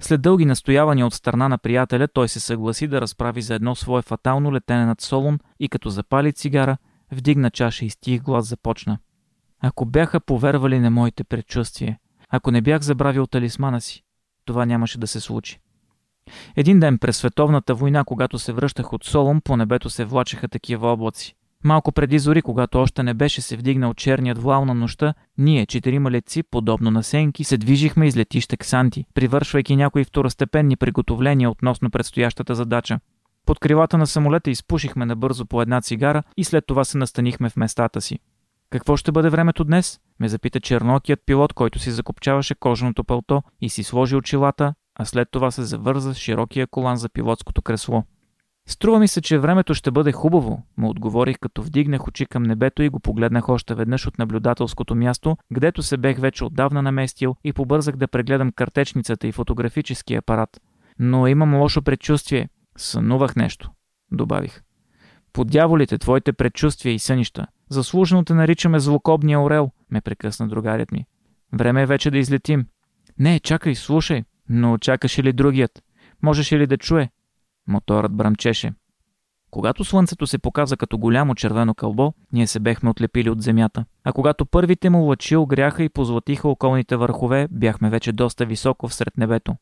След 0.00 0.22
дълги 0.22 0.44
настоявания 0.44 1.06
от 1.06 1.14
страна 1.14 1.48
на 1.48 1.58
приятеля, 1.58 2.08
той 2.08 2.28
се 2.28 2.40
съгласи 2.40 2.86
да 2.86 3.00
разправи 3.00 3.42
за 3.42 3.54
едно 3.54 3.74
свое 3.74 4.02
фатално 4.02 4.52
летене 4.52 4.86
над 4.86 5.00
Солун 5.00 5.38
и 5.60 5.68
като 5.68 5.90
запали 5.90 6.32
цигара, 6.32 6.76
вдигна 7.12 7.50
чаша 7.50 7.84
и 7.84 7.90
стих 7.90 8.22
глас 8.22 8.46
започна. 8.46 8.98
Ако 9.60 9.84
бяха 9.84 10.20
повервали 10.20 10.78
на 10.78 10.90
моите 10.90 11.24
предчувствия, 11.24 11.98
ако 12.30 12.50
не 12.50 12.60
бях 12.60 12.82
забравил 12.82 13.26
талисмана 13.26 13.80
си, 13.80 14.02
това 14.44 14.66
нямаше 14.66 14.98
да 14.98 15.06
се 15.06 15.20
случи. 15.20 15.60
Един 16.56 16.80
ден 16.80 16.98
през 16.98 17.16
световната 17.16 17.74
война, 17.74 18.04
когато 18.04 18.38
се 18.38 18.52
връщах 18.52 18.92
от 18.92 19.04
Солун, 19.04 19.40
по 19.40 19.56
небето 19.56 19.90
се 19.90 20.04
влачеха 20.04 20.48
такива 20.48 20.92
облаци. 20.92 21.36
Малко 21.64 21.92
преди 21.92 22.18
зори, 22.18 22.42
когато 22.42 22.78
още 22.78 23.02
не 23.02 23.14
беше 23.14 23.40
се 23.40 23.56
вдигнал 23.56 23.94
черният 23.94 24.38
влал 24.38 24.64
на 24.64 24.74
нощта, 24.74 25.14
ние, 25.38 25.66
четирима 25.66 26.10
летци, 26.10 26.42
подобно 26.42 26.90
на 26.90 27.02
сенки, 27.02 27.44
се 27.44 27.56
движихме 27.56 28.06
из 28.06 28.16
летище 28.16 28.56
Ксанти, 28.56 29.04
привършвайки 29.14 29.76
някои 29.76 30.04
второстепенни 30.04 30.76
приготовления 30.76 31.50
относно 31.50 31.90
предстоящата 31.90 32.54
задача. 32.54 33.00
Под 33.46 33.58
крилата 33.58 33.98
на 33.98 34.06
самолета 34.06 34.50
изпушихме 34.50 35.06
набързо 35.06 35.46
по 35.46 35.62
една 35.62 35.80
цигара 35.80 36.22
и 36.36 36.44
след 36.44 36.66
това 36.66 36.84
се 36.84 36.98
настанихме 36.98 37.50
в 37.50 37.56
местата 37.56 38.00
си. 38.00 38.18
Какво 38.70 38.96
ще 38.96 39.12
бъде 39.12 39.28
времето 39.28 39.64
днес? 39.64 40.00
ме 40.20 40.28
запита 40.28 40.60
чернокият 40.60 41.20
пилот, 41.26 41.52
който 41.52 41.78
си 41.78 41.90
закопчаваше 41.90 42.54
кожаното 42.54 43.04
пълто 43.04 43.42
и 43.60 43.68
си 43.68 43.82
сложи 43.82 44.16
очилата, 44.16 44.74
а 44.98 45.04
след 45.04 45.28
това 45.30 45.50
се 45.50 45.62
завърза 45.62 46.14
с 46.14 46.18
широкия 46.18 46.66
колан 46.66 46.96
за 46.96 47.08
пилотското 47.08 47.62
кресло. 47.62 48.04
Струва 48.70 48.98
ми 48.98 49.08
се, 49.08 49.20
че 49.20 49.38
времето 49.38 49.74
ще 49.74 49.90
бъде 49.90 50.12
хубаво, 50.12 50.62
му 50.76 50.90
отговорих, 50.90 51.38
като 51.38 51.62
вдигнах 51.62 52.08
очи 52.08 52.26
към 52.26 52.42
небето 52.42 52.82
и 52.82 52.88
го 52.88 53.00
погледнах 53.00 53.48
още 53.48 53.74
веднъж 53.74 54.06
от 54.06 54.18
наблюдателското 54.18 54.94
място, 54.94 55.36
гдето 55.52 55.82
се 55.82 55.96
бех 55.96 56.18
вече 56.18 56.44
отдавна 56.44 56.82
наместил 56.82 57.36
и 57.44 57.52
побързах 57.52 57.96
да 57.96 58.08
прегледам 58.08 58.52
картечницата 58.52 59.26
и 59.26 59.32
фотографическия 59.32 60.18
апарат. 60.18 60.60
Но 60.98 61.26
имам 61.26 61.54
лошо 61.54 61.82
предчувствие. 61.82 62.48
Сънувах 62.76 63.36
нещо, 63.36 63.70
добавих. 64.12 64.62
По 65.32 65.44
дяволите, 65.44 65.98
твоите 65.98 66.32
предчувствия 66.32 66.94
и 66.94 66.98
сънища. 66.98 67.46
Заслужено 67.70 68.24
те 68.24 68.34
наричаме 68.34 68.78
злокобния 68.78 69.40
орел, 69.40 69.70
ме 69.90 70.00
прекъсна 70.00 70.48
другарят 70.48 70.92
ми. 70.92 71.06
Време 71.52 71.82
е 71.82 71.86
вече 71.86 72.10
да 72.10 72.18
излетим. 72.18 72.66
Не, 73.18 73.40
чакай, 73.40 73.74
слушай. 73.74 74.24
Но 74.48 74.78
чакаше 74.78 75.22
ли 75.22 75.32
другият? 75.32 75.82
Можеше 76.22 76.58
ли 76.58 76.66
да 76.66 76.76
чуе? 76.76 77.10
Моторът 77.68 78.12
бръмчеше. 78.12 78.72
Когато 79.50 79.84
слънцето 79.84 80.26
се 80.26 80.38
показа 80.38 80.76
като 80.76 80.98
голямо 80.98 81.34
червено 81.34 81.74
кълбо, 81.74 82.12
ние 82.32 82.46
се 82.46 82.60
бехме 82.60 82.90
отлепили 82.90 83.30
от 83.30 83.42
земята. 83.42 83.84
А 84.04 84.12
когато 84.12 84.46
първите 84.46 84.90
му 84.90 84.98
лъчи 84.98 85.36
огряха 85.36 85.84
и 85.84 85.88
позлатиха 85.88 86.48
околните 86.48 86.96
върхове, 86.96 87.48
бяхме 87.50 87.90
вече 87.90 88.12
доста 88.12 88.46
високо 88.46 88.88
всред 88.88 89.16
небето. 89.16 89.56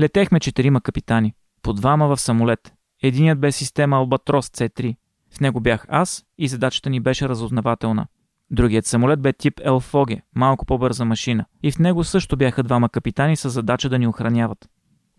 Летехме 0.00 0.40
четирима 0.40 0.80
капитани. 0.80 1.34
По 1.62 1.72
двама 1.72 2.08
в 2.08 2.20
самолет. 2.20 2.74
Единият 3.02 3.40
бе 3.40 3.52
система 3.52 3.96
Албатрос 3.96 4.48
C3. 4.48 4.96
В 5.30 5.40
него 5.40 5.60
бях 5.60 5.86
аз 5.88 6.24
и 6.38 6.48
задачата 6.48 6.90
ни 6.90 7.00
беше 7.00 7.28
разузнавателна. 7.28 8.06
Другият 8.50 8.86
самолет 8.86 9.20
бе 9.20 9.32
тип 9.32 9.60
Елфоге, 9.64 10.22
малко 10.34 10.66
по-бърза 10.66 11.04
машина. 11.04 11.44
И 11.62 11.72
в 11.72 11.78
него 11.78 12.04
също 12.04 12.36
бяха 12.36 12.62
двама 12.62 12.88
капитани 12.88 13.36
с 13.36 13.50
задача 13.50 13.88
да 13.88 13.98
ни 13.98 14.06
охраняват. 14.06 14.68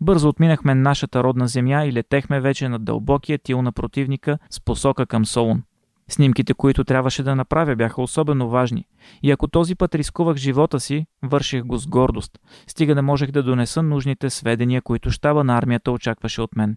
Бързо 0.02 0.28
отминахме 0.28 0.74
нашата 0.74 1.24
родна 1.24 1.48
земя 1.48 1.84
и 1.84 1.92
летехме 1.92 2.40
вече 2.40 2.68
над 2.68 2.84
дълбокия 2.84 3.38
тил 3.38 3.62
на 3.62 3.72
противника 3.72 4.38
с 4.50 4.60
посока 4.60 5.06
към 5.06 5.26
Солун. 5.26 5.62
Снимките, 6.08 6.54
които 6.54 6.84
трябваше 6.84 7.22
да 7.22 7.36
направя, 7.36 7.76
бяха 7.76 8.02
особено 8.02 8.48
важни. 8.48 8.86
И 9.22 9.30
ако 9.30 9.48
този 9.48 9.74
път 9.74 9.94
рискувах 9.94 10.36
живота 10.36 10.80
си, 10.80 11.06
върших 11.22 11.64
го 11.64 11.78
с 11.78 11.86
гордост. 11.86 12.38
Стига 12.66 12.94
да 12.94 13.02
можех 13.02 13.30
да 13.30 13.42
донеса 13.42 13.82
нужните 13.82 14.30
сведения, 14.30 14.82
които 14.82 15.10
щаба 15.10 15.44
на 15.44 15.58
армията 15.58 15.92
очакваше 15.92 16.42
от 16.42 16.56
мен. 16.56 16.76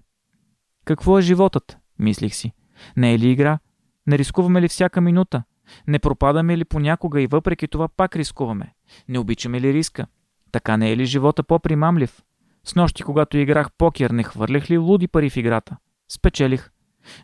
Какво 0.85 1.19
е 1.19 1.21
животът? 1.21 1.77
Мислих 1.99 2.35
си. 2.35 2.51
Не 2.97 3.13
е 3.13 3.19
ли 3.19 3.29
игра? 3.29 3.59
Не 4.07 4.17
рискуваме 4.17 4.61
ли 4.61 4.67
всяка 4.67 5.01
минута? 5.01 5.43
Не 5.87 5.99
пропадаме 5.99 6.57
ли 6.57 6.65
понякога 6.65 7.21
и 7.21 7.27
въпреки 7.27 7.67
това 7.67 7.87
пак 7.87 8.15
рискуваме? 8.15 8.73
Не 9.07 9.19
обичаме 9.19 9.61
ли 9.61 9.73
риска? 9.73 10.07
Така 10.51 10.77
не 10.77 10.91
е 10.91 10.97
ли 10.97 11.05
живота 11.05 11.43
по-примамлив? 11.43 12.21
С 12.65 12.75
нощи, 12.75 13.03
когато 13.03 13.37
играх 13.37 13.67
покер, 13.77 14.09
не 14.09 14.23
хвърлях 14.23 14.69
ли 14.69 14.77
луди 14.77 15.07
пари 15.07 15.29
в 15.29 15.37
играта? 15.37 15.77
Спечелих. 16.09 16.69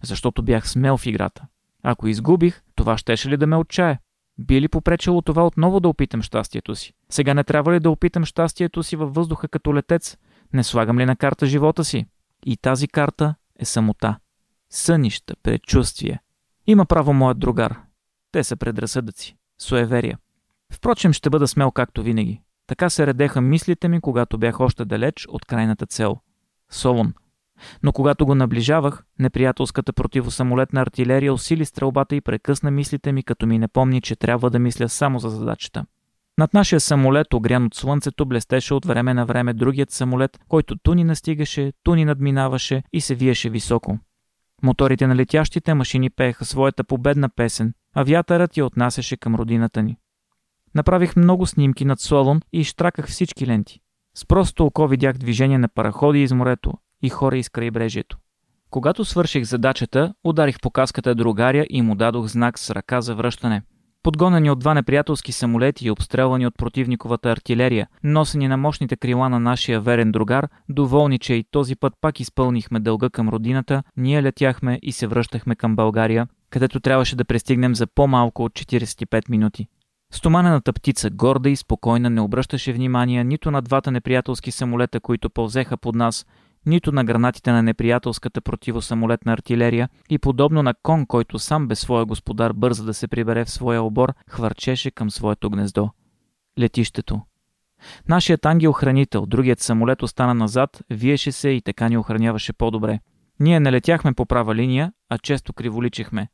Защото 0.03 0.43
бях 0.43 0.69
смел 0.69 0.97
в 0.97 1.05
играта. 1.05 1.45
Ако 1.83 2.07
изгубих, 2.07 2.61
това 2.75 2.97
щеше 2.97 3.29
ли 3.29 3.37
да 3.37 3.47
ме 3.47 3.55
отчае? 3.55 3.99
Би 4.37 4.61
ли 4.61 4.67
попречило 4.67 5.21
това 5.21 5.45
отново 5.45 5.79
да 5.79 5.89
опитам 5.89 6.21
щастието 6.21 6.75
си? 6.75 6.93
Сега 7.09 7.33
не 7.33 7.43
трябва 7.43 7.73
ли 7.73 7.79
да 7.79 7.89
опитам 7.89 8.25
щастието 8.25 8.83
си 8.83 8.95
във 8.95 9.13
въздуха 9.13 9.47
като 9.47 9.75
летец? 9.75 10.17
Не 10.53 10.63
слагам 10.63 10.99
ли 10.99 11.05
на 11.05 11.15
карта 11.15 11.45
живота 11.45 11.83
си? 11.83 12.05
И 12.45 12.57
тази 12.57 12.87
карта 12.87 13.35
е 13.59 13.65
самота. 13.65 14.19
Сънища, 14.69 15.35
предчувствие. 15.43 16.19
Има 16.67 16.85
право 16.85 17.13
моят 17.13 17.39
другар. 17.39 17.79
Те 18.31 18.43
са 18.43 18.55
предразсъдъци. 18.55 19.37
Суеверия. 19.61 20.17
Впрочем, 20.73 21.13
ще 21.13 21.29
бъда 21.29 21.47
смел 21.47 21.71
както 21.71 22.03
винаги. 22.03 22.41
Така 22.71 22.89
се 22.89 23.07
редеха 23.07 23.41
мислите 23.41 23.87
ми, 23.87 24.01
когато 24.01 24.37
бях 24.37 24.59
още 24.59 24.85
далеч 24.85 25.27
от 25.29 25.45
крайната 25.45 25.85
цел– 25.85 26.17
Солун. 26.71 27.13
Но 27.83 27.91
когато 27.91 28.25
го 28.25 28.35
наближавах, 28.35 29.03
неприятелската 29.19 29.93
противосамолетна 29.93 30.81
артилерия 30.81 31.33
усили 31.33 31.65
стрелбата 31.65 32.15
и 32.15 32.21
прекъсна 32.21 32.71
мислите 32.71 33.11
ми, 33.11 33.23
като 33.23 33.45
ми 33.45 33.59
напомни, 33.59 34.01
че 34.01 34.15
трябва 34.15 34.49
да 34.49 34.59
мисля 34.59 34.89
само 34.89 35.19
за 35.19 35.29
задачата. 35.29 35.85
Над 36.37 36.53
нашия 36.53 36.79
самолет, 36.79 37.33
огрян 37.33 37.65
от 37.65 37.75
слънцето, 37.75 38.25
блестеше 38.25 38.73
от 38.73 38.85
време 38.85 39.13
на 39.13 39.25
време 39.25 39.53
другият 39.53 39.91
самолет, 39.91 40.39
който 40.47 40.75
ту 40.75 40.93
ни 40.93 41.03
настигаше, 41.03 41.73
ту 41.83 41.95
ни 41.95 42.05
надминаваше 42.05 42.83
и 42.93 43.01
се 43.01 43.15
виеше 43.15 43.49
високо. 43.49 43.99
Моторите 44.63 45.07
на 45.07 45.15
летящите 45.15 45.73
машини 45.73 46.09
пееха 46.09 46.45
своята 46.45 46.83
победна 46.83 47.29
песен, 47.29 47.73
а 47.95 48.03
вятърът 48.03 48.57
я 48.57 48.65
отнасяше 48.65 49.17
към 49.17 49.35
родината 49.35 49.83
ни. 49.83 49.97
Направих 50.75 51.15
много 51.15 51.45
снимки 51.45 51.85
над 51.85 51.99
Солон 51.99 52.41
и 52.53 52.59
изтраках 52.59 53.07
всички 53.07 53.47
ленти. 53.47 53.79
С 54.15 54.25
просто 54.25 54.65
око 54.65 54.87
видях 54.87 55.17
движение 55.17 55.57
на 55.57 55.67
параходи 55.67 56.23
из 56.23 56.31
морето 56.31 56.73
и 57.01 57.09
хора 57.09 57.37
из 57.37 57.49
крайбрежието. 57.49 58.17
Когато 58.69 59.05
свърших 59.05 59.43
задачата, 59.43 60.13
ударих 60.23 60.59
по 60.61 60.69
каската 60.71 61.15
другаря 61.15 61.65
и 61.69 61.81
му 61.81 61.95
дадох 61.95 62.25
знак 62.27 62.59
с 62.59 62.69
ръка 62.69 63.01
за 63.01 63.15
връщане. 63.15 63.61
Подгонени 64.03 64.51
от 64.51 64.59
два 64.59 64.73
неприятелски 64.73 65.31
самолети 65.31 65.87
и 65.87 65.91
обстрелвани 65.91 66.47
от 66.47 66.57
противниковата 66.57 67.31
артилерия, 67.31 67.87
носени 68.03 68.47
на 68.47 68.57
мощните 68.57 68.95
крила 68.95 69.29
на 69.29 69.39
нашия 69.39 69.81
верен 69.81 70.11
другар, 70.11 70.47
доволни, 70.69 71.19
че 71.19 71.33
и 71.33 71.45
този 71.51 71.75
път 71.75 71.93
пак 72.01 72.19
изпълнихме 72.19 72.79
дълга 72.79 73.09
към 73.09 73.29
родината, 73.29 73.83
ние 73.97 74.23
летяхме 74.23 74.79
и 74.81 74.91
се 74.91 75.07
връщахме 75.07 75.55
към 75.55 75.75
България, 75.75 76.27
където 76.49 76.79
трябваше 76.79 77.15
да 77.15 77.25
пристигнем 77.25 77.75
за 77.75 77.87
по-малко 77.87 78.43
от 78.43 78.51
45 78.51 79.29
минути. 79.29 79.67
Стоманената 80.11 80.73
птица, 80.73 81.09
горда 81.09 81.49
и 81.49 81.55
спокойна, 81.55 82.09
не 82.09 82.21
обръщаше 82.21 82.73
внимание 82.73 83.23
нито 83.23 83.51
на 83.51 83.61
двата 83.61 83.91
неприятелски 83.91 84.51
самолета, 84.51 84.99
които 84.99 85.29
пълзеха 85.29 85.77
под 85.77 85.95
нас, 85.95 86.25
нито 86.65 86.91
на 86.91 87.03
гранатите 87.03 87.51
на 87.51 87.63
неприятелската 87.63 88.41
противосамолетна 88.41 89.33
артилерия 89.33 89.89
и 90.09 90.17
подобно 90.17 90.63
на 90.63 90.73
кон, 90.83 91.05
който 91.05 91.39
сам 91.39 91.67
без 91.67 91.79
своя 91.79 92.05
господар 92.05 92.53
бърза 92.53 92.83
да 92.83 92.93
се 92.93 93.07
прибере 93.07 93.45
в 93.45 93.49
своя 93.49 93.81
обор, 93.81 94.13
хвърчеше 94.29 94.91
към 94.91 95.11
своето 95.11 95.49
гнездо. 95.49 95.89
Летището. 96.59 97.21
Нашият 98.07 98.45
ангел-хранител, 98.45 99.25
другият 99.25 99.59
самолет 99.59 100.03
остана 100.03 100.33
назад, 100.33 100.81
виеше 100.89 101.31
се 101.31 101.49
и 101.49 101.61
така 101.61 101.89
ни 101.89 101.97
охраняваше 101.97 102.53
по-добре. 102.53 102.99
Ние 103.39 103.59
не 103.59 103.71
летяхме 103.71 104.13
по 104.13 104.25
права 104.25 104.55
линия, 104.55 104.91
а 105.09 105.17
често 105.17 105.53
криволичихме. 105.53 106.27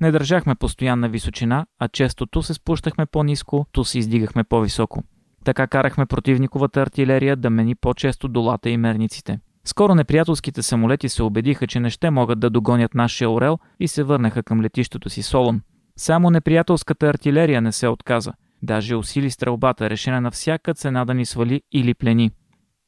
Не 0.00 0.10
държахме 0.12 0.54
постоянна 0.54 1.08
височина, 1.08 1.66
а 1.78 1.88
често 1.88 2.26
ту 2.26 2.42
се 2.42 2.54
спущахме 2.54 3.06
по-низко, 3.06 3.66
ту 3.72 3.84
се 3.84 3.98
издигахме 3.98 4.44
по-високо. 4.44 5.02
Така 5.44 5.66
карахме 5.66 6.06
противниковата 6.06 6.82
артилерия 6.82 7.36
да 7.36 7.50
мени 7.50 7.74
по-често 7.74 8.28
долата 8.28 8.70
и 8.70 8.76
мерниците. 8.76 9.38
Скоро 9.64 9.94
неприятелските 9.94 10.62
самолети 10.62 11.08
се 11.08 11.22
убедиха, 11.22 11.66
че 11.66 11.80
не 11.80 11.90
ще 11.90 12.10
могат 12.10 12.40
да 12.40 12.50
догонят 12.50 12.94
нашия 12.94 13.30
орел 13.30 13.58
и 13.80 13.88
се 13.88 14.02
върнаха 14.02 14.42
към 14.42 14.62
летището 14.62 15.10
си 15.10 15.22
Солон. 15.22 15.60
Само 15.96 16.30
неприятелската 16.30 17.06
артилерия 17.06 17.62
не 17.62 17.72
се 17.72 17.88
отказа. 17.88 18.32
Даже 18.62 18.96
усили 18.96 19.30
стрелбата, 19.30 19.90
решена 19.90 20.20
на 20.20 20.30
всяка 20.30 20.74
цена 20.74 21.04
да 21.04 21.14
ни 21.14 21.26
свали 21.26 21.62
или 21.72 21.94
плени. 21.94 22.30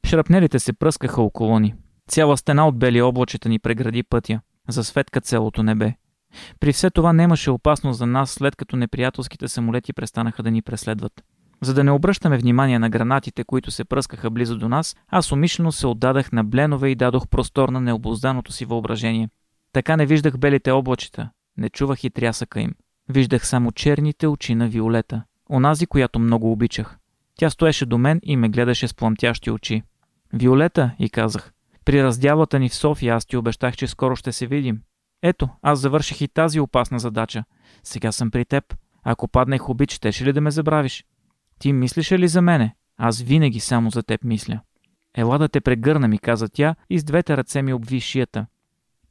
Шрапнелите 0.07 0.59
се 0.59 0.73
пръскаха 0.73 1.21
около 1.21 1.59
ни. 1.59 1.75
Цяла 2.09 2.37
стена 2.37 2.67
от 2.67 2.79
бели 2.79 3.01
облачета 3.01 3.49
ни 3.49 3.59
прегради 3.59 4.03
пътя. 4.03 4.39
Засветка 4.69 5.21
целото 5.21 5.63
небе. 5.63 5.93
При 6.59 6.73
все 6.73 6.89
това 6.89 7.13
нямаше 7.13 7.51
опасност 7.51 7.97
за 7.97 8.05
нас, 8.05 8.31
след 8.31 8.55
като 8.55 8.75
неприятелските 8.75 9.47
самолети 9.47 9.93
престанаха 9.93 10.43
да 10.43 10.51
ни 10.51 10.61
преследват. 10.61 11.23
За 11.61 11.73
да 11.73 11.83
не 11.83 11.91
обръщаме 11.91 12.37
внимание 12.37 12.79
на 12.79 12.89
гранатите, 12.89 13.43
които 13.43 13.71
се 13.71 13.85
пръскаха 13.85 14.29
близо 14.29 14.57
до 14.57 14.69
нас, 14.69 14.95
аз 15.07 15.31
умишлено 15.31 15.71
се 15.71 15.87
отдадах 15.87 16.31
на 16.31 16.43
бленове 16.43 16.89
и 16.89 16.95
дадох 16.95 17.27
простор 17.27 17.69
на 17.69 17.81
необозданото 17.81 18.51
си 18.51 18.65
въображение. 18.65 19.29
Така 19.73 19.97
не 19.97 20.05
виждах 20.05 20.37
белите 20.37 20.71
облачета, 20.71 21.29
не 21.57 21.69
чувах 21.69 22.03
и 22.03 22.09
трясъка 22.09 22.61
им. 22.61 22.73
Виждах 23.09 23.47
само 23.47 23.71
черните 23.71 24.27
очи 24.27 24.55
на 24.55 24.67
Виолета, 24.67 25.23
онази, 25.49 25.85
която 25.85 26.19
много 26.19 26.51
обичах. 26.51 26.97
Тя 27.35 27.49
стоеше 27.49 27.85
до 27.85 27.97
мен 27.97 28.19
и 28.23 28.37
ме 28.37 28.49
гледаше 28.49 28.87
с 28.87 28.93
пламтящи 28.93 29.51
очи. 29.51 29.83
Виолета, 30.33 30.91
и 30.99 31.09
казах, 31.09 31.51
при 31.85 32.03
раздялата 32.03 32.59
ни 32.59 32.69
в 32.69 32.75
София 32.75 33.15
аз 33.15 33.25
ти 33.25 33.37
обещах, 33.37 33.75
че 33.75 33.87
скоро 33.87 34.15
ще 34.15 34.31
се 34.31 34.47
видим. 34.47 34.81
Ето, 35.23 35.49
аз 35.61 35.79
завърших 35.79 36.21
и 36.21 36.27
тази 36.27 36.59
опасна 36.59 36.99
задача. 36.99 37.43
Сега 37.83 38.11
съм 38.11 38.31
при 38.31 38.45
теб. 38.45 38.77
Ако 39.03 39.27
паднах 39.27 39.69
обич, 39.69 39.93
щеше 39.93 40.25
ли 40.25 40.33
да 40.33 40.41
ме 40.41 40.51
забравиш? 40.51 41.05
Ти 41.59 41.73
мислиш 41.73 42.11
ли 42.11 42.27
за 42.27 42.41
мене? 42.41 42.75
Аз 42.97 43.21
винаги 43.21 43.59
само 43.59 43.89
за 43.89 44.03
теб 44.03 44.23
мисля. 44.23 44.59
Ела 45.17 45.37
да 45.37 45.49
те 45.49 45.61
прегърна, 45.61 46.07
ми 46.07 46.19
каза 46.19 46.49
тя 46.49 46.75
и 46.89 46.99
с 46.99 47.03
двете 47.03 47.37
ръце 47.37 47.61
ми 47.61 47.73
обви 47.73 47.99
шията. 47.99 48.45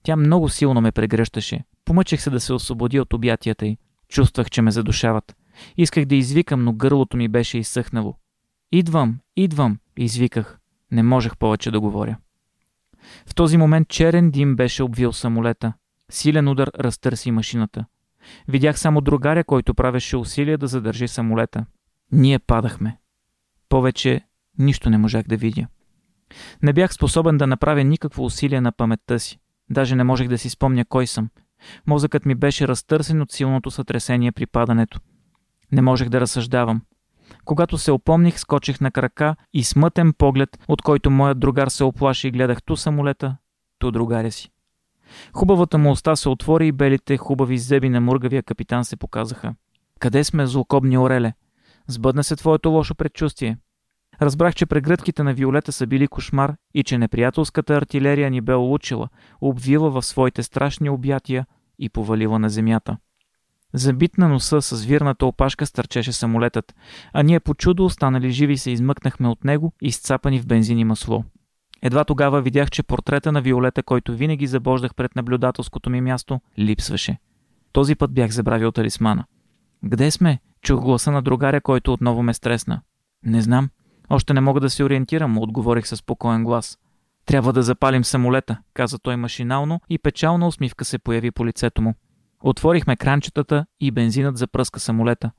Тя 0.02 0.16
много 0.16 0.48
силно 0.48 0.80
ме 0.80 0.92
прегръщаше. 0.92 1.64
Помъчех 1.84 2.20
се 2.20 2.30
да 2.30 2.40
се 2.40 2.52
освободи 2.52 3.00
от 3.00 3.12
обятията 3.12 3.66
й. 3.66 3.78
Чувствах, 4.08 4.50
че 4.50 4.62
ме 4.62 4.70
задушават. 4.70 5.36
Исках 5.76 6.04
да 6.04 6.14
извикам, 6.14 6.64
но 6.64 6.72
гърлото 6.72 7.16
ми 7.16 7.28
беше 7.28 7.58
изсъхнало. 7.58 8.14
Идвам, 8.72 9.18
идвам, 9.36 9.78
извиках. 9.96 10.58
Не 10.90 11.02
можех 11.02 11.36
повече 11.36 11.70
да 11.70 11.80
говоря. 11.80 12.16
В 13.26 13.34
този 13.34 13.56
момент 13.56 13.88
черен 13.88 14.30
дим 14.30 14.56
беше 14.56 14.82
обвил 14.82 15.12
самолета. 15.12 15.72
Силен 16.10 16.48
удар 16.48 16.70
разтърси 16.78 17.30
машината. 17.30 17.84
Видях 18.48 18.78
само 18.78 19.00
другаря, 19.00 19.44
който 19.44 19.74
правеше 19.74 20.16
усилия 20.16 20.58
да 20.58 20.66
задържи 20.66 21.08
самолета. 21.08 21.66
Ние 22.12 22.38
падахме. 22.38 22.98
Повече 23.68 24.20
нищо 24.58 24.90
не 24.90 24.98
можах 24.98 25.26
да 25.26 25.36
видя. 25.36 25.66
Не 26.62 26.72
бях 26.72 26.94
способен 26.94 27.38
да 27.38 27.46
направя 27.46 27.84
никакво 27.84 28.24
усилие 28.24 28.60
на 28.60 28.72
паметта 28.72 29.18
си. 29.18 29.38
Даже 29.70 29.96
не 29.96 30.04
можех 30.04 30.28
да 30.28 30.38
си 30.38 30.50
спомня 30.50 30.84
кой 30.84 31.06
съм. 31.06 31.28
Мозъкът 31.86 32.26
ми 32.26 32.34
беше 32.34 32.68
разтърсен 32.68 33.22
от 33.22 33.32
силното 33.32 33.70
сътресение 33.70 34.32
при 34.32 34.46
падането. 34.46 35.00
Не 35.72 35.82
можех 35.82 36.08
да 36.08 36.20
разсъждавам. 36.20 36.82
Когато 37.44 37.78
се 37.78 37.92
опомних, 37.92 38.38
скочих 38.38 38.80
на 38.80 38.90
крака 38.90 39.36
и 39.52 39.64
смътен 39.64 40.12
поглед, 40.12 40.58
от 40.68 40.82
който 40.82 41.10
моят 41.10 41.40
другар 41.40 41.68
се 41.68 41.84
оплаши 41.84 42.28
и 42.28 42.30
гледах 42.30 42.62
ту 42.62 42.76
самолета, 42.76 43.36
ту 43.78 43.90
другаря 43.90 44.32
си. 44.32 44.50
Хубавата 45.32 45.78
му 45.78 45.90
уста 45.90 46.16
се 46.16 46.28
отвори 46.28 46.66
и 46.66 46.72
белите 46.72 47.16
хубави 47.16 47.58
зъби 47.58 47.88
на 47.88 48.00
мургавия 48.00 48.42
капитан 48.42 48.84
се 48.84 48.96
показаха. 48.96 49.54
Къде 50.00 50.24
сме, 50.24 50.46
злокобни 50.46 50.98
ореле? 50.98 51.32
Сбъдна 51.88 52.24
се 52.24 52.36
твоето 52.36 52.70
лошо 52.70 52.94
предчувствие. 52.94 53.58
Разбрах, 54.22 54.54
че 54.54 54.66
прегръдките 54.66 55.22
на 55.22 55.34
Виолета 55.34 55.72
са 55.72 55.86
били 55.86 56.08
кошмар 56.08 56.56
и 56.74 56.84
че 56.84 56.98
неприятелската 56.98 57.74
артилерия 57.74 58.30
ни 58.30 58.40
бе 58.40 58.54
улучила, 58.54 59.08
обвила 59.40 59.90
в 59.90 60.02
своите 60.02 60.42
страшни 60.42 60.90
обятия 60.90 61.46
и 61.78 61.88
повалила 61.88 62.38
на 62.38 62.48
земята. 62.48 62.96
Забит 63.74 64.18
на 64.18 64.28
носа 64.28 64.62
с 64.62 64.84
вирната 64.84 65.26
опашка 65.26 65.66
стърчеше 65.66 66.12
самолетът, 66.12 66.74
а 67.12 67.22
ние 67.22 67.40
по 67.40 67.54
чудо 67.54 67.84
останали 67.84 68.30
живи 68.30 68.58
се 68.58 68.70
измъкнахме 68.70 69.28
от 69.28 69.44
него, 69.44 69.72
изцапани 69.82 70.40
в 70.40 70.46
бензин 70.46 70.78
и 70.78 70.84
масло. 70.84 71.24
Едва 71.82 72.04
тогава 72.04 72.42
видях, 72.42 72.70
че 72.70 72.82
портрета 72.82 73.32
на 73.32 73.40
Виолета, 73.40 73.82
който 73.82 74.16
винаги 74.16 74.46
забождах 74.46 74.94
пред 74.94 75.16
наблюдателското 75.16 75.90
ми 75.90 76.00
място, 76.00 76.40
липсваше. 76.58 77.18
Този 77.72 77.94
път 77.94 78.12
бях 78.12 78.30
забравил 78.30 78.72
талисмана. 78.72 79.24
Къде 79.90 80.10
сме? 80.10 80.38
Чух 80.62 80.80
гласа 80.80 81.10
на 81.10 81.22
другаря, 81.22 81.60
който 81.60 81.92
отново 81.92 82.22
ме 82.22 82.34
стресна. 82.34 82.80
Не 83.24 83.42
знам. 83.42 83.70
Още 84.10 84.34
не 84.34 84.40
мога 84.40 84.60
да 84.60 84.70
се 84.70 84.84
ориентирам, 84.84 85.38
отговорих 85.38 85.86
със 85.86 85.98
спокоен 85.98 86.44
глас. 86.44 86.78
Трябва 87.26 87.52
да 87.52 87.62
запалим 87.62 88.04
самолета, 88.04 88.58
каза 88.74 88.98
той 88.98 89.16
машинално 89.16 89.80
и 89.88 89.98
печална 89.98 90.46
усмивка 90.46 90.84
се 90.84 90.98
появи 90.98 91.30
по 91.30 91.46
лицето 91.46 91.82
му. 91.82 91.94
Отворихме 92.40 92.96
кранчетата 92.96 93.66
и 93.80 93.90
бензинът 93.90 94.36
запръска 94.36 94.80
самолета. 94.80 95.30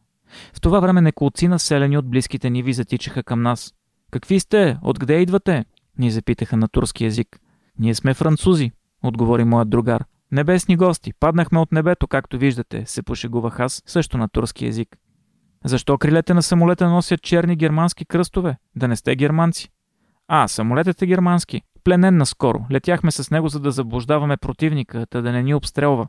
В 0.53 0.61
това 0.61 0.79
време 0.79 1.01
неколци 1.01 1.47
населени 1.47 1.97
от 1.97 2.09
близките 2.09 2.49
ниви 2.49 2.73
затичаха 2.73 3.23
към 3.23 3.41
нас. 3.41 3.73
Какви 4.11 4.39
сте? 4.39 4.77
Откъде 4.81 5.21
идвате? 5.21 5.65
Ни 5.99 6.11
запитаха 6.11 6.57
на 6.57 6.67
турски 6.67 7.03
язик. 7.03 7.39
Ние 7.79 7.95
сме 7.95 8.13
французи, 8.13 8.71
отговори 9.03 9.43
моят 9.43 9.69
другар. 9.69 10.05
Небесни 10.31 10.75
гости, 10.75 11.13
паднахме 11.19 11.59
от 11.59 11.71
небето, 11.71 12.07
както 12.07 12.37
виждате, 12.37 12.85
се 12.85 13.03
пошегувах 13.03 13.59
аз, 13.59 13.83
също 13.85 14.17
на 14.17 14.29
турски 14.29 14.65
язик. 14.65 14.97
Защо 15.65 15.97
крилете 15.97 16.33
на 16.33 16.43
самолета 16.43 16.89
носят 16.89 17.21
черни 17.21 17.55
германски 17.55 18.05
кръстове? 18.05 18.57
Да 18.75 18.87
не 18.87 18.95
сте 18.95 19.15
германци. 19.15 19.69
А, 20.27 20.47
самолетът 20.47 21.01
е 21.01 21.05
германски. 21.05 21.61
Пленен 21.83 22.17
наскоро. 22.17 22.65
Летяхме 22.71 23.11
с 23.11 23.31
него, 23.31 23.49
за 23.49 23.59
да 23.59 23.71
заблуждаваме 23.71 24.37
противника, 24.37 25.05
та 25.09 25.21
да 25.21 25.31
не 25.31 25.43
ни 25.43 25.53
обстрелва. 25.53 26.07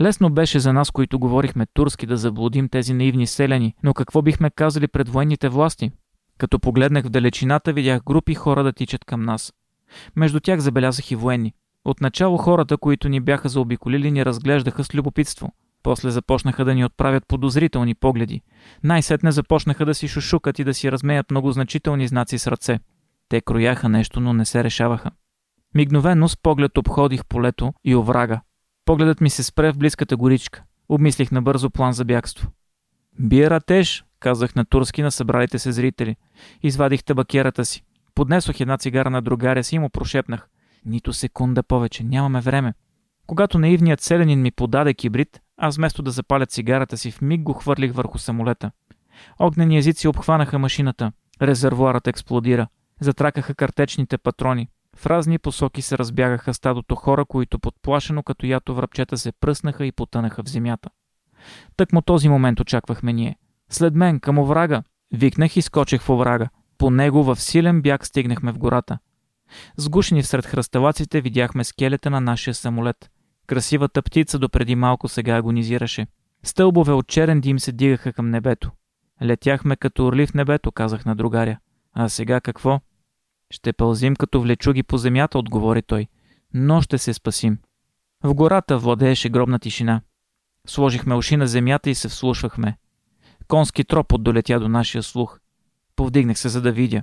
Лесно 0.00 0.30
беше 0.30 0.58
за 0.58 0.72
нас, 0.72 0.90
които 0.90 1.18
говорихме 1.18 1.66
турски, 1.66 2.06
да 2.06 2.16
заблудим 2.16 2.68
тези 2.68 2.94
наивни 2.94 3.26
селяни, 3.26 3.74
но 3.82 3.94
какво 3.94 4.22
бихме 4.22 4.50
казали 4.50 4.88
пред 4.88 5.08
военните 5.08 5.48
власти? 5.48 5.90
Като 6.38 6.58
погледнах 6.58 7.04
в 7.04 7.10
далечината, 7.10 7.72
видях 7.72 8.02
групи 8.04 8.34
хора 8.34 8.62
да 8.62 8.72
тичат 8.72 9.04
към 9.04 9.22
нас. 9.22 9.52
Между 10.16 10.40
тях 10.40 10.60
забелязах 10.60 11.10
и 11.10 11.16
военни. 11.16 11.54
Отначало 11.84 12.36
хората, 12.36 12.76
които 12.76 13.08
ни 13.08 13.20
бяха 13.20 13.48
заобиколили, 13.48 14.10
ни 14.10 14.24
разглеждаха 14.24 14.84
с 14.84 14.94
любопитство. 14.94 15.52
После 15.82 16.10
започнаха 16.10 16.64
да 16.64 16.74
ни 16.74 16.84
отправят 16.84 17.26
подозрителни 17.28 17.94
погледи. 17.94 18.42
Най-сетне 18.84 19.32
започнаха 19.32 19.86
да 19.86 19.94
си 19.94 20.08
шушукат 20.08 20.58
и 20.58 20.64
да 20.64 20.74
си 20.74 20.92
размеят 20.92 21.30
много 21.30 21.52
значителни 21.52 22.08
знаци 22.08 22.38
с 22.38 22.46
ръце. 22.46 22.80
Те 23.28 23.40
крояха 23.40 23.88
нещо, 23.88 24.20
но 24.20 24.32
не 24.32 24.44
се 24.44 24.64
решаваха. 24.64 25.10
Мигновено 25.74 26.28
с 26.28 26.36
поглед 26.36 26.78
обходих 26.78 27.24
полето 27.24 27.72
и 27.84 27.94
оврага. 27.94 28.40
Погледът 28.84 29.20
ми 29.20 29.30
се 29.30 29.42
спре 29.42 29.72
в 29.72 29.78
близката 29.78 30.16
горичка. 30.16 30.62
Обмислих 30.88 31.30
набързо 31.30 31.70
план 31.70 31.92
за 31.92 32.04
бягство. 32.04 32.50
Бие 33.18 33.50
ратеж, 33.50 34.04
казах 34.24 34.54
на 34.54 34.64
турски 34.64 35.02
на 35.02 35.10
събралите 35.10 35.58
се 35.58 35.72
зрители. 35.72 36.16
Извадих 36.62 37.04
табакерата 37.04 37.64
си. 37.64 37.84
Поднесох 38.14 38.60
една 38.60 38.78
цигара 38.78 39.10
на 39.10 39.22
другаря 39.22 39.64
си 39.64 39.76
и 39.76 39.78
му 39.78 39.88
прошепнах. 39.88 40.48
Нито 40.84 41.12
секунда 41.12 41.62
повече, 41.62 42.04
нямаме 42.04 42.40
време. 42.40 42.74
Когато 43.26 43.58
наивният 43.58 44.00
селянин 44.00 44.42
ми 44.42 44.50
подаде 44.50 44.94
кибрид, 44.94 45.40
аз 45.56 45.76
вместо 45.76 46.02
да 46.02 46.10
запаля 46.10 46.46
цигарата 46.46 46.96
си, 46.96 47.10
в 47.10 47.20
миг 47.20 47.42
го 47.42 47.52
хвърлих 47.52 47.92
върху 47.92 48.18
самолета. 48.18 48.70
Огнени 49.38 49.78
езици 49.78 50.08
обхванаха 50.08 50.58
машината. 50.58 51.12
Резервуарът 51.42 52.06
експлодира. 52.06 52.66
Затракаха 53.00 53.54
картечните 53.54 54.18
патрони. 54.18 54.68
В 54.96 55.06
разни 55.06 55.38
посоки 55.38 55.82
се 55.82 55.98
разбягаха 55.98 56.54
стадото 56.54 56.94
хора, 56.94 57.24
които 57.24 57.58
подплашено 57.58 58.22
като 58.22 58.46
ято 58.46 58.74
връбчета 58.74 59.18
се 59.18 59.32
пръснаха 59.32 59.86
и 59.86 59.92
потънаха 59.92 60.42
в 60.42 60.48
земята. 60.48 60.90
Тък 61.76 61.92
му 61.92 62.02
този 62.02 62.28
момент 62.28 62.60
очаквахме 62.60 63.12
ние. 63.12 63.36
След 63.70 63.94
мен, 63.94 64.20
към 64.20 64.38
оврага! 64.38 64.82
Викнах 65.12 65.56
и 65.56 65.62
скочих 65.62 66.02
в 66.02 66.10
оврага. 66.10 66.48
По 66.78 66.90
него 66.90 67.24
в 67.24 67.40
силен 67.40 67.82
бяг 67.82 68.06
стигнахме 68.06 68.52
в 68.52 68.58
гората. 68.58 68.98
Сгушени 69.76 70.22
всред 70.22 70.46
хръсталаците 70.46 71.20
видяхме 71.20 71.64
скелета 71.64 72.10
на 72.10 72.20
нашия 72.20 72.54
самолет. 72.54 73.10
Красивата 73.46 74.02
птица 74.02 74.38
допреди 74.38 74.74
малко 74.74 75.08
сега 75.08 75.36
агонизираше. 75.36 76.06
Стълбове 76.42 76.92
от 76.92 77.06
черен 77.06 77.40
дим 77.40 77.58
се 77.58 77.72
дигаха 77.72 78.12
към 78.12 78.30
небето. 78.30 78.70
Летяхме 79.22 79.76
като 79.76 80.06
орли 80.06 80.26
в 80.26 80.34
небето, 80.34 80.72
казах 80.72 81.04
на 81.04 81.16
другаря. 81.16 81.58
А 81.92 82.08
сега 82.08 82.40
какво? 82.40 82.80
Ще 83.50 83.72
пълзим 83.72 84.16
като 84.16 84.40
влечуги 84.40 84.82
по 84.82 84.98
земята, 84.98 85.38
отговори 85.38 85.82
той. 85.82 86.06
Но 86.54 86.82
ще 86.82 86.98
се 86.98 87.14
спасим. 87.14 87.58
В 88.22 88.34
гората 88.34 88.78
владееше 88.78 89.28
гробна 89.28 89.58
тишина. 89.58 90.00
Сложихме 90.66 91.14
уши 91.14 91.36
на 91.36 91.46
земята 91.46 91.90
и 91.90 91.94
се 91.94 92.08
вслушвахме. 92.08 92.76
Конски 93.48 93.84
тропот 93.84 94.22
долетя 94.22 94.60
до 94.60 94.68
нашия 94.68 95.02
слух. 95.02 95.38
Повдигнах 95.96 96.38
се, 96.38 96.48
за 96.48 96.62
да 96.62 96.72
видя. 96.72 97.02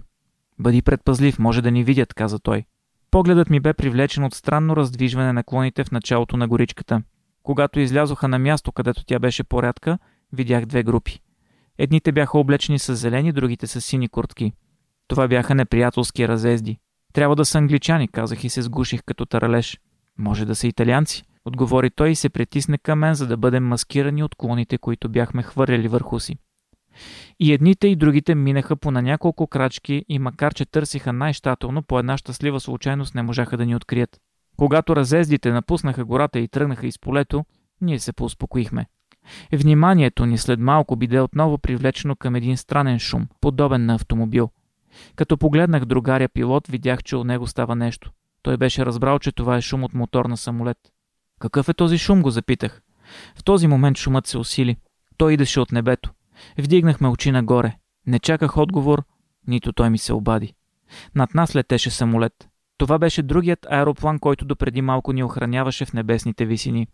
Бъди 0.60 0.82
предпазлив, 0.82 1.40
може 1.40 1.62
да 1.62 1.72
ни 1.72 1.84
видят, 1.84 2.14
каза 2.14 2.40
той. 2.40 2.66
Погледът 3.12 3.50
ми 3.50 3.60
бе 3.60 3.74
привлечен 3.74 4.24
от 4.24 4.34
странно 4.34 4.76
раздвижване 4.76 5.34
на 5.34 5.44
клоните 5.44 5.84
в 5.84 5.92
началото 5.92 6.38
на 6.38 6.48
горичката. 6.48 7.02
Когато 7.44 7.80
излязоха 7.80 8.28
на 8.28 8.40
място, 8.40 8.72
където 8.72 9.06
тя 9.06 9.20
беше 9.20 9.44
порядка, 9.44 10.00
видях 10.34 10.66
две 10.66 10.84
групи. 10.84 11.20
Едните 11.78 12.12
бяха 12.12 12.38
облечени 12.38 12.80
с 12.80 12.96
зелени, 12.96 13.32
другите 13.32 13.68
с 13.68 13.82
сини 13.82 14.10
куртки. 14.10 14.54
Това 15.08 15.28
бяха 15.28 15.56
неприятелски 15.56 16.28
разезди. 16.28 16.78
Трябва 17.14 17.36
да 17.36 17.46
са 17.46 17.58
англичани, 17.58 18.08
казах 18.08 18.44
и 18.44 18.50
се 18.50 18.62
сгуших 18.62 19.02
като 19.06 19.26
таралеж. 19.26 19.80
Може 20.18 20.46
да 20.46 20.56
са 20.56 20.68
италианци, 20.68 21.24
отговори 21.46 21.90
той 21.90 22.10
и 22.10 22.16
се 22.16 22.30
притисне 22.30 22.78
към 22.78 23.00
мен, 23.00 23.14
за 23.14 23.28
да 23.28 23.38
бъдем 23.38 23.68
маскирани 23.68 24.24
от 24.24 24.36
клоните, 24.36 24.78
които 24.78 25.10
бяхме 25.10 25.44
хвърляли 25.44 25.88
върху 25.88 26.20
си. 26.20 26.36
И 27.40 27.54
едните 27.54 27.88
и 27.88 27.96
другите 27.96 28.36
минаха 28.36 28.76
по 28.76 28.92
на 28.92 29.02
няколко 29.02 29.48
крачки 29.48 30.06
и 30.10 30.20
макар 30.20 30.54
че 30.54 30.66
търсиха 30.66 31.14
най-щателно, 31.14 31.84
по 31.84 32.00
една 32.00 32.18
щастлива 32.18 32.60
случайност 32.60 33.16
не 33.16 33.22
можаха 33.22 33.58
да 33.58 33.66
ни 33.66 33.76
открият. 33.76 34.20
Когато 34.58 34.96
разездите 34.96 35.52
напуснаха 35.52 36.06
гората 36.06 36.40
и 36.40 36.48
тръгнаха 36.48 36.88
из 36.88 37.00
полето, 37.00 37.46
ние 37.82 38.00
се 38.00 38.14
поуспокоихме. 38.14 38.86
Вниманието 39.54 40.26
ни 40.26 40.38
след 40.38 40.60
малко 40.60 40.96
биде 40.96 41.20
отново 41.20 41.58
привлечено 41.58 42.16
към 42.16 42.36
един 42.36 42.58
странен 42.58 43.00
шум, 43.00 43.28
подобен 43.42 43.86
на 43.86 43.96
автомобил. 43.96 44.50
Като 45.16 45.38
погледнах 45.38 45.86
другаря 45.86 46.30
пилот, 46.30 46.68
видях, 46.68 47.04
че 47.04 47.16
от 47.16 47.28
него 47.28 47.48
става 47.48 47.76
нещо. 47.76 48.12
Той 48.42 48.58
беше 48.58 48.86
разбрал, 48.86 49.20
че 49.20 49.32
това 49.32 49.58
е 49.58 49.62
шум 49.62 49.84
от 49.84 49.94
мотор 49.94 50.26
на 50.26 50.38
самолет. 50.38 50.78
Какъв 51.42 51.70
е 51.70 51.74
този 51.74 51.98
шум, 51.98 52.22
го 52.22 52.30
запитах. 52.30 52.82
В 53.36 53.44
този 53.44 53.68
момент 53.68 53.98
шумът 53.98 54.28
се 54.28 54.38
усили. 54.38 54.78
Той 55.18 55.34
идеше 55.34 55.60
от 55.60 55.72
небето. 55.72 56.12
Вдигнахме 56.60 57.08
очи 57.08 57.32
нагоре. 57.32 57.76
Не 58.08 58.20
чаках 58.20 58.58
отговор, 58.58 59.04
нито 59.48 59.74
той 59.74 59.90
ми 59.90 59.98
се 59.98 60.14
обади. 60.14 60.54
Над 61.16 61.34
нас 61.36 61.56
летеше 61.56 61.90
самолет. 61.90 62.50
Това 62.78 63.00
беше 63.00 63.24
другият 63.24 63.68
аероплан, 63.70 64.20
който 64.20 64.46
допреди 64.46 64.82
малко 64.82 65.14
ни 65.14 65.24
охраняваше 65.24 65.86
в 65.86 65.94
небесните 65.94 66.46
висини. 66.46 66.88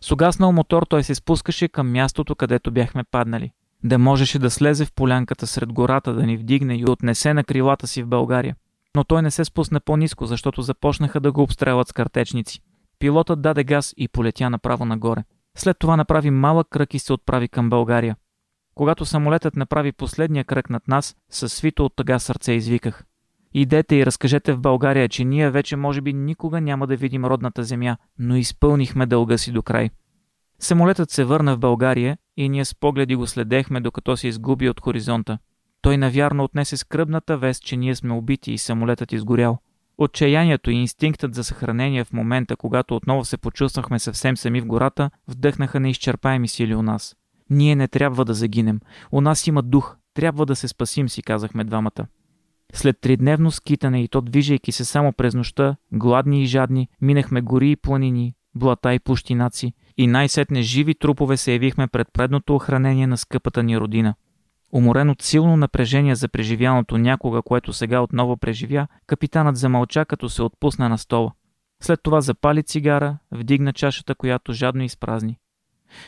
С 0.00 0.12
угаснал 0.12 0.52
мотор 0.52 0.82
той 0.88 1.02
се 1.04 1.14
спускаше 1.14 1.68
към 1.68 1.92
мястото, 1.92 2.34
където 2.34 2.70
бяхме 2.70 3.04
паднали. 3.04 3.50
Да 3.84 3.98
можеше 3.98 4.38
да 4.38 4.50
слезе 4.50 4.84
в 4.84 4.92
полянката 4.92 5.46
сред 5.46 5.72
гората, 5.72 6.14
да 6.14 6.26
ни 6.26 6.36
вдигне 6.36 6.76
и 6.76 6.84
отнесе 6.90 7.34
на 7.34 7.44
крилата 7.44 7.86
си 7.86 8.02
в 8.02 8.08
България. 8.08 8.56
Но 8.96 9.04
той 9.04 9.22
не 9.22 9.30
се 9.30 9.44
спусна 9.44 9.80
по-низко, 9.80 10.26
защото 10.26 10.62
започнаха 10.62 11.20
да 11.20 11.32
го 11.32 11.42
обстрелват 11.42 11.88
с 11.88 11.92
картечници. 11.92 12.60
Пилотът 13.00 13.42
даде 13.42 13.64
газ 13.64 13.94
и 13.96 14.08
полетя 14.08 14.50
направо 14.50 14.84
нагоре. 14.84 15.24
След 15.56 15.78
това 15.78 15.96
направи 15.96 16.30
малък 16.30 16.66
кръг 16.70 16.94
и 16.94 16.98
се 16.98 17.12
отправи 17.12 17.48
към 17.48 17.70
България. 17.70 18.16
Когато 18.74 19.04
самолетът 19.04 19.56
направи 19.56 19.92
последния 19.92 20.44
кръг 20.44 20.70
над 20.70 20.88
нас, 20.88 21.16
със 21.30 21.52
свито 21.52 21.84
от 21.84 21.96
тъга 21.96 22.18
сърце 22.18 22.52
извиках. 22.52 23.04
Идете 23.54 23.96
и 23.96 24.06
разкажете 24.06 24.52
в 24.52 24.60
България, 24.60 25.08
че 25.08 25.24
ние 25.24 25.50
вече 25.50 25.76
може 25.76 26.00
би 26.00 26.12
никога 26.12 26.60
няма 26.60 26.86
да 26.86 26.96
видим 26.96 27.24
родната 27.24 27.64
земя, 27.64 27.96
но 28.18 28.36
изпълнихме 28.36 29.06
дълга 29.06 29.38
си 29.38 29.52
до 29.52 29.62
край. 29.62 29.90
Самолетът 30.58 31.10
се 31.10 31.24
върна 31.24 31.56
в 31.56 31.58
България 31.58 32.18
и 32.36 32.48
ние 32.48 32.64
с 32.64 32.74
погледи 32.74 33.16
го 33.16 33.26
следехме, 33.26 33.80
докато 33.80 34.16
се 34.16 34.28
изгуби 34.28 34.68
от 34.68 34.80
хоризонта. 34.80 35.38
Той 35.82 35.96
навярно 35.96 36.44
отнесе 36.44 36.76
скръбната 36.76 37.38
вест, 37.38 37.62
че 37.62 37.76
ние 37.76 37.94
сме 37.94 38.12
убити 38.12 38.52
и 38.52 38.58
самолетът 38.58 39.12
изгорял. 39.12 39.58
Отчаянието 40.02 40.70
и 40.70 40.74
инстинктът 40.74 41.34
за 41.34 41.44
съхранение 41.44 42.04
в 42.04 42.12
момента, 42.12 42.56
когато 42.56 42.96
отново 42.96 43.24
се 43.24 43.36
почувствахме 43.36 43.98
съвсем 43.98 44.36
сами 44.36 44.60
в 44.60 44.66
гората, 44.66 45.10
вдъхнаха 45.28 45.80
неизчерпаеми 45.80 46.48
сили 46.48 46.74
у 46.74 46.82
нас. 46.82 47.16
Ние 47.50 47.76
не 47.76 47.88
трябва 47.88 48.24
да 48.24 48.34
загинем. 48.34 48.80
У 49.12 49.20
нас 49.20 49.46
има 49.46 49.62
дух. 49.62 49.96
Трябва 50.14 50.46
да 50.46 50.56
се 50.56 50.68
спасим, 50.68 51.08
си 51.08 51.22
казахме 51.22 51.64
двамата. 51.64 52.06
След 52.72 53.00
тридневно 53.00 53.50
скитане 53.50 54.02
и 54.02 54.08
то 54.08 54.20
движейки 54.20 54.72
се 54.72 54.84
само 54.84 55.12
през 55.12 55.34
нощта, 55.34 55.76
гладни 55.92 56.42
и 56.42 56.46
жадни, 56.46 56.88
минахме 57.00 57.40
гори 57.40 57.70
и 57.70 57.76
планини, 57.76 58.34
блата 58.54 58.94
и 58.94 58.98
пущинаци 58.98 59.72
и 59.96 60.06
най-сетне 60.06 60.62
живи 60.62 60.94
трупове 60.94 61.36
се 61.36 61.52
явихме 61.52 61.86
пред 61.86 62.08
предното 62.12 62.54
охранение 62.54 63.06
на 63.06 63.16
скъпата 63.16 63.62
ни 63.62 63.78
родина. 63.78 64.14
Уморен 64.72 65.10
от 65.10 65.22
силно 65.22 65.56
напрежение 65.56 66.14
за 66.14 66.28
преживяното 66.28 66.98
някога, 66.98 67.42
което 67.42 67.72
сега 67.72 68.00
отново 68.00 68.36
преживя, 68.36 68.86
капитанът 69.06 69.56
замълча, 69.56 70.04
като 70.04 70.28
се 70.28 70.42
отпусна 70.42 70.88
на 70.88 70.98
стола. 70.98 71.32
След 71.82 72.00
това 72.02 72.20
запали 72.20 72.62
цигара, 72.62 73.18
вдигна 73.32 73.72
чашата, 73.72 74.14
която 74.14 74.52
жадно 74.52 74.82
изпразни. 74.82 75.38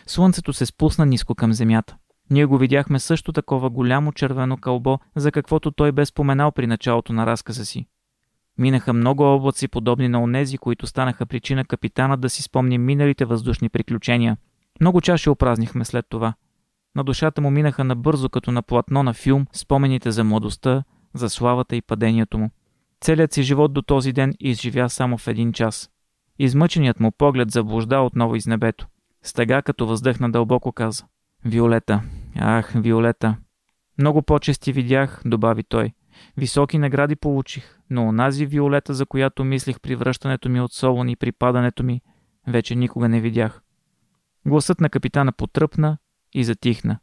Слънцето 0.07 0.53
се 0.53 0.66
спусна 0.66 1.07
ниско 1.07 1.35
към 1.35 1.53
земята. 1.53 1.96
Ние 2.31 2.44
го 2.44 2.59
видяхме 2.59 2.98
също 2.98 3.33
такова 3.33 3.70
голямо 3.70 4.12
червено 4.12 4.57
кълбо, 4.57 4.98
за 5.16 5.33
каквото 5.33 5.70
той 5.70 5.92
бе 5.92 6.07
споменал 6.07 6.53
при 6.53 6.66
началото 6.66 7.12
на 7.12 7.27
разказа 7.27 7.64
си. 7.64 7.87
Минаха 8.59 8.92
много 8.92 9.35
облаци, 9.35 9.68
подобни 9.68 10.09
на 10.09 10.22
онези, 10.22 10.59
които 10.59 10.87
станаха 10.87 11.27
причина 11.27 11.64
капитана 11.64 12.16
да 12.16 12.31
си 12.31 12.42
спомни 12.42 12.79
миналите 12.79 13.25
въздушни 13.25 13.68
приключения. 13.68 14.37
Много 14.81 15.01
чаши 15.01 15.31
опразнихме 15.31 15.85
след 15.85 16.07
това. 16.09 16.35
На 16.96 17.05
душата 17.05 17.40
му 17.40 17.50
минаха 17.50 17.85
набързо 17.85 18.28
като 18.28 18.52
на 18.52 18.62
платно 18.62 19.02
на 19.02 19.14
филм 19.14 19.46
спомените 19.52 20.11
за 20.11 20.24
младостта, 20.24 20.85
за 21.14 21.31
славата 21.31 21.76
и 21.76 21.83
падението 21.83 22.38
му. 22.38 22.50
Целият 23.00 23.33
си 23.33 23.42
живот 23.42 23.72
до 23.72 23.83
този 23.83 24.12
ден 24.12 24.35
изживя 24.40 24.90
само 24.90 25.18
в 25.18 25.28
един 25.28 25.52
час. 25.52 25.90
Измъченият 26.38 27.00
му 27.00 27.12
поглед 27.12 27.50
заблужда 27.50 28.00
отново 28.00 28.37
из 28.37 28.46
небето. 28.46 28.87
Стъга 29.22 29.62
като 29.62 29.87
въздъхна 29.87 30.31
дълбоко 30.31 30.72
каза. 30.72 31.05
Виолета. 31.44 32.02
Ах, 32.37 32.72
Виолета. 32.76 33.37
Много 33.98 34.22
по-чести 34.22 34.72
видях, 34.72 35.22
добави 35.24 35.62
той. 35.62 35.92
Високи 36.37 36.78
награди 36.78 37.16
получих, 37.16 37.78
но 37.90 38.09
онази 38.09 38.46
Виолета, 38.46 38.94
за 38.94 39.07
която 39.07 39.44
мислих 39.44 39.81
при 39.81 39.94
връщането 39.94 40.48
ми 40.48 40.61
от 40.61 40.72
Солон 40.72 41.09
и 41.09 41.16
при 41.16 41.33
падането 41.33 41.83
ми, 41.83 42.00
вече 42.48 42.74
никога 42.74 43.09
не 43.09 43.20
видях. 43.20 43.62
Гласът 44.46 44.81
на 44.81 44.90
капитана 44.90 45.33
потръпна 45.33 45.98
и 46.34 46.44
затихна. 46.44 46.98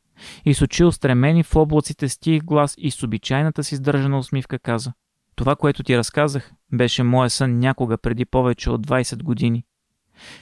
И 0.45 0.53
с 0.53 0.61
очи 0.61 0.83
устремени 0.83 1.43
в 1.43 1.55
облаците 1.55 2.09
с 2.09 2.17
тих 2.17 2.43
глас 2.43 2.75
и 2.77 2.91
с 2.91 3.03
обичайната 3.03 3.63
си 3.63 3.75
сдържана 3.75 4.17
усмивка 4.17 4.59
каза. 4.59 4.93
Това, 5.35 5.55
което 5.55 5.83
ти 5.83 5.97
разказах, 5.97 6.51
беше 6.73 7.03
моя 7.03 7.29
сън 7.29 7.59
някога 7.59 7.97
преди 7.97 8.25
повече 8.25 8.69
от 8.69 8.87
20 8.87 9.23
години. 9.23 9.63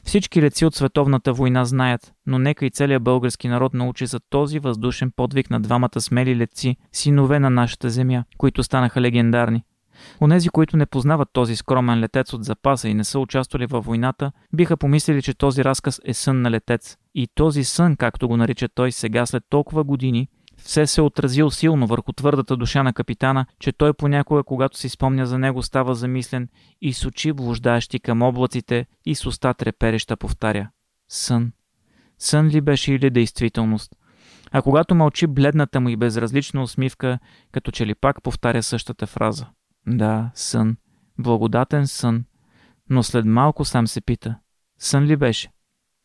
Всички 0.04 0.42
леци 0.42 0.66
от 0.66 0.76
световната 0.76 1.34
война 1.34 1.66
знаят, 1.66 2.14
но 2.26 2.40
нека 2.40 2.66
и 2.66 2.70
целият 2.70 3.04
български 3.04 3.48
народ 3.48 3.74
научи 3.74 4.06
за 4.06 4.20
този 4.20 4.60
въздушен 4.60 5.12
подвиг 5.16 5.50
на 5.50 5.60
двамата 5.60 6.02
смели 6.02 6.38
леци, 6.38 6.78
синове 6.92 7.40
на 7.40 7.50
нашата 7.50 7.90
земя, 7.90 8.24
които 8.38 8.64
станаха 8.64 9.02
легендарни. 9.02 9.64
Онези, 10.22 10.50
които 10.50 10.78
не 10.78 10.86
познават 10.86 11.30
този 11.34 11.56
скромен 11.56 12.00
летец 12.00 12.34
от 12.34 12.44
запаса 12.44 12.90
и 12.90 12.94
не 12.94 13.04
са 13.04 13.20
участвали 13.20 13.66
във 13.66 13.86
войната, 13.86 14.32
биха 14.54 14.78
помислили, 14.78 15.22
че 15.22 15.34
този 15.34 15.64
разказ 15.64 16.02
е 16.06 16.14
сън 16.14 16.42
на 16.42 16.52
летец. 16.52 16.98
И 17.16 17.28
този 17.36 17.64
сън, 17.64 17.96
както 17.96 18.28
го 18.28 18.38
нарича 18.38 18.68
той 18.76 18.92
сега 18.92 19.26
след 19.26 19.44
толкова 19.50 19.84
години, 19.84 20.28
все 20.58 20.88
се 20.88 21.02
отразил 21.02 21.50
силно 21.50 21.88
върху 21.88 22.14
твърдата 22.14 22.58
душа 22.58 22.84
на 22.84 22.94
капитана, 22.94 23.46
че 23.60 23.72
той 23.72 23.94
понякога, 23.94 24.44
когато 24.44 24.78
си 24.78 24.90
спомня 24.90 25.26
за 25.26 25.40
него, 25.40 25.64
става 25.64 25.96
замислен 25.96 26.50
и 26.82 26.94
с 26.94 27.06
очи 27.06 27.34
блуждаещи 27.34 28.00
към 28.00 28.22
облаците 28.22 28.86
и 29.06 29.16
с 29.16 29.26
уста 29.26 29.54
трепереща 29.54 30.18
повтаря. 30.18 30.70
Сън. 31.10 31.52
Сън 32.20 32.48
ли 32.48 32.62
беше 32.62 32.94
или 32.94 33.10
действителност? 33.10 33.92
А 34.52 34.62
когато 34.62 34.96
мълчи 34.96 35.28
бледната 35.28 35.80
му 35.80 35.90
и 35.90 35.96
безразлична 35.96 36.62
усмивка, 36.62 37.20
като 37.52 37.72
че 37.72 37.86
ли 37.86 37.96
пак 37.96 38.24
повтаря 38.24 38.64
същата 38.64 39.08
фраза. 39.08 39.46
Да, 39.88 40.32
сън. 40.34 40.78
Благодатен 41.20 41.88
сън. 41.88 42.24
Но 42.90 43.04
след 43.04 43.26
малко 43.26 43.66
сам 43.66 43.88
се 43.88 44.02
пита. 44.02 44.36
Сън 44.80 45.04
ли 45.04 45.16
беше? 45.16 45.50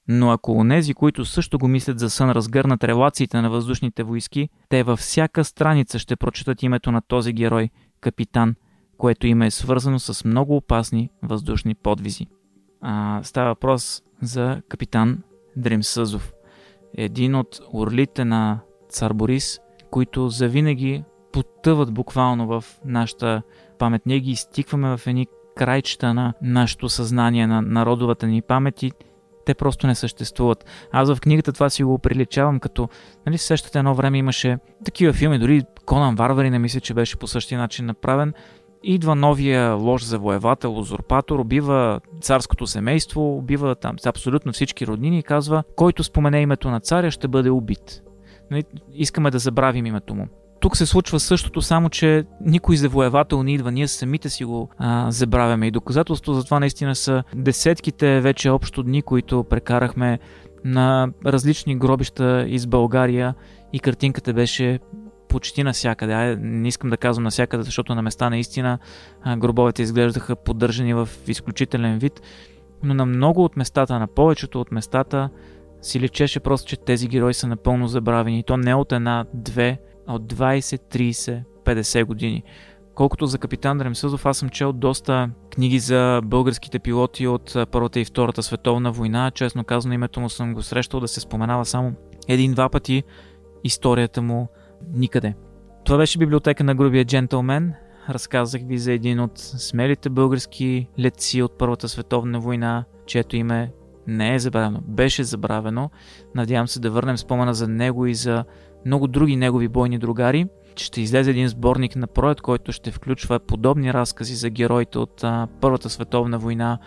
Но 0.09 0.31
ако 0.31 0.53
онези, 0.53 0.95
които 0.95 1.25
също 1.25 1.59
го 1.59 1.69
мислят 1.69 1.99
за 1.99 2.11
сън, 2.11 2.31
разгърнат 2.31 2.85
релациите 2.85 3.41
на 3.41 3.51
въздушните 3.51 4.03
войски, 4.03 4.49
те 4.69 4.83
във 4.83 4.99
всяка 4.99 5.45
страница 5.45 5.99
ще 5.99 6.17
прочитат 6.17 6.63
името 6.63 6.93
на 6.93 7.01
този 7.01 7.33
герой, 7.33 7.71
капитан, 8.01 8.55
което 8.99 9.27
име 9.27 9.47
е 9.47 9.51
свързано 9.51 9.99
с 9.99 10.25
много 10.25 10.57
опасни 10.57 11.11
въздушни 11.23 11.75
подвизи. 11.75 12.27
А, 12.81 13.21
става 13.23 13.49
въпрос 13.49 14.03
за 14.23 14.63
капитан 14.69 15.23
Дрим 15.57 15.83
Съзов. 15.83 16.33
Един 16.95 17.35
от 17.35 17.61
орлите 17.73 18.25
на 18.25 18.61
цар 18.89 19.13
Борис, 19.13 19.61
които 19.91 20.29
завинаги 20.29 21.05
потъват 21.33 21.95
буквално 21.95 22.47
в 22.47 22.65
нашата 22.85 23.43
памет. 23.83 24.07
Ние 24.07 24.21
ги 24.21 24.31
изтикваме 24.31 24.97
в 24.97 25.07
едни 25.07 25.27
крайчета 25.57 26.15
на 26.15 26.35
нашето 26.43 26.89
съзнание, 26.89 27.47
на 27.47 27.63
народовата 27.63 28.27
ни 28.27 28.43
памет 28.43 28.83
и 28.83 28.93
те 29.47 29.55
просто 29.55 29.87
не 29.87 29.95
съществуват. 29.95 30.65
Аз 30.93 31.15
в 31.15 31.21
книгата 31.21 31.53
това 31.53 31.71
си 31.71 31.85
го 31.85 31.99
приличавам, 31.99 32.61
като, 32.61 32.89
нали, 33.27 33.39
сещате 33.39 33.79
едно 33.79 33.95
време 33.95 34.19
имаше 34.19 34.59
такива 34.85 35.13
филми, 35.13 35.39
дори 35.39 35.63
Конан 35.87 36.15
Варвари 36.15 36.51
не 36.51 36.59
мисля, 36.59 36.81
че 36.81 36.95
беше 36.95 37.17
по 37.17 37.27
същия 37.27 37.59
начин 37.59 37.87
направен. 37.87 38.35
Идва 38.83 39.15
новия 39.15 39.75
лош 39.75 40.05
завоевател, 40.05 40.79
узурпатор, 40.79 41.39
убива 41.39 42.01
царското 42.21 42.67
семейство, 42.67 43.37
убива 43.37 43.75
там 43.75 43.97
абсолютно 44.07 44.53
всички 44.53 44.87
роднини 44.87 45.19
и 45.19 45.23
казва, 45.23 45.63
който 45.77 46.05
спомене 46.05 46.41
името 46.41 46.71
на 46.71 46.81
царя 46.81 47.11
ще 47.11 47.29
бъде 47.29 47.51
убит. 47.51 48.03
Нали, 48.51 48.65
искаме 48.95 49.31
да 49.31 49.39
забравим 49.39 49.87
името 49.87 50.15
му 50.15 50.29
тук 50.63 50.77
се 50.77 50.87
случва 50.87 51.21
същото, 51.21 51.63
само 51.63 51.91
че 51.91 52.25
никой 52.41 52.77
завоевател 52.77 53.43
не 53.43 53.55
идва. 53.55 53.73
Ние 53.73 53.89
самите 53.89 54.29
си 54.29 54.45
го 54.45 54.69
а, 54.79 55.11
забравяме. 55.11 55.67
И 55.67 55.71
доказателство 55.71 56.35
за 56.35 56.45
това 56.45 56.61
наистина 56.61 56.95
са 56.95 57.23
десетките 57.35 58.21
вече 58.21 58.51
общо 58.51 58.83
дни, 58.83 59.03
които 59.03 59.45
прекарахме 59.45 60.19
на 60.65 61.09
различни 61.27 61.79
гробища 61.79 62.45
из 62.49 62.67
България 62.67 63.35
и 63.73 63.81
картинката 63.81 64.33
беше 64.33 64.79
почти 65.29 65.65
навсякъде. 65.65 66.13
Ай, 66.13 66.37
не 66.37 66.69
искам 66.69 66.91
да 66.91 66.97
казвам 66.97 67.25
навсякъде, 67.25 67.63
защото 67.63 67.95
на 67.95 68.03
места 68.03 68.31
наистина 68.31 68.79
гробовете 69.37 69.83
изглеждаха 69.83 70.37
поддържани 70.37 70.95
в 70.95 71.09
изключителен 71.27 71.99
вид, 71.99 72.21
но 72.83 72.95
на 72.95 73.07
много 73.07 73.45
от 73.45 73.57
местата, 73.57 73.99
на 73.99 74.07
повечето 74.07 74.61
от 74.61 74.73
местата 74.73 75.31
си 75.83 76.01
лечеше 76.01 76.41
просто, 76.41 76.69
че 76.69 76.77
тези 76.77 77.09
герои 77.09 77.35
са 77.35 77.47
напълно 77.47 77.89
забравени. 77.89 78.39
И 78.39 78.43
то 78.43 78.57
не 78.57 78.75
от 78.75 78.93
една, 78.93 79.25
две, 79.35 79.79
от 80.09 80.23
20, 80.23 80.97
30, 80.97 81.43
50 81.65 82.05
години. 82.05 82.43
Колкото 82.95 83.27
за 83.27 83.39
капитан 83.39 83.79
Дремсъзов, 83.79 84.27
аз 84.27 84.39
съм 84.39 84.49
чел 84.49 84.73
доста 84.73 85.31
книги 85.55 85.79
за 85.79 86.21
българските 86.25 86.79
пилоти 86.79 87.27
от 87.27 87.57
Първата 87.71 88.01
и 88.01 88.05
Втората 88.05 88.43
световна 88.43 88.93
война. 88.93 89.31
Честно 89.31 89.65
казано, 89.65 89.95
името 89.95 90.21
му 90.21 90.29
съм 90.29 90.55
го 90.55 90.63
срещал 90.63 91.01
да 91.01 91.09
се 91.09 91.21
споменава 91.21 91.65
само 91.65 91.93
един-два 92.29 92.69
пъти. 92.69 93.03
Историята 93.65 94.23
му 94.23 94.49
никъде. 94.95 95.35
Това 95.85 95.99
беше 95.99 96.19
библиотека 96.19 96.65
на 96.65 96.75
грубия 96.75 97.05
джентълмен. 97.05 97.75
Разказах 98.09 98.63
ви 98.63 98.79
за 98.79 98.93
един 98.93 99.21
от 99.21 99.39
смелите 99.39 100.11
български 100.11 100.89
летци 100.99 101.43
от 101.43 101.59
Първата 101.59 101.89
световна 101.89 102.41
война, 102.41 102.85
чието 103.07 103.37
име 103.37 103.73
не 104.07 104.35
е 104.35 104.39
забравено, 104.39 104.81
беше 104.87 105.25
забравено. 105.25 105.91
Надявам 106.35 106.69
се 106.69 106.81
да 106.81 106.91
върнем 106.91 107.19
спомена 107.19 107.55
за 107.55 107.69
него 107.69 108.07
и 108.07 108.15
за 108.15 108.45
много 108.87 109.09
други 109.09 109.37
негови 109.37 109.69
бойни 109.69 109.99
другари. 109.99 110.47
Ще 110.77 111.01
излезе 111.01 111.31
един 111.31 111.49
сборник 111.49 111.97
на 111.97 112.07
проект, 112.07 112.41
който 112.41 112.73
ще 112.73 112.91
включва 112.91 113.41
подобни 113.41 113.93
разкази 113.93 114.35
за 114.35 114.51
героите 114.51 114.99
от 114.99 115.25
а, 115.25 115.49
Първата 115.61 115.91
световна 115.91 116.39
война, 116.39 116.79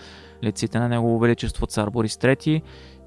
лиците 0.44 0.80
на 0.80 0.90
Негово 0.90 1.20
Величество 1.20 1.66
цар 1.66 1.90
Борис 1.90 2.16
III. 2.16 2.62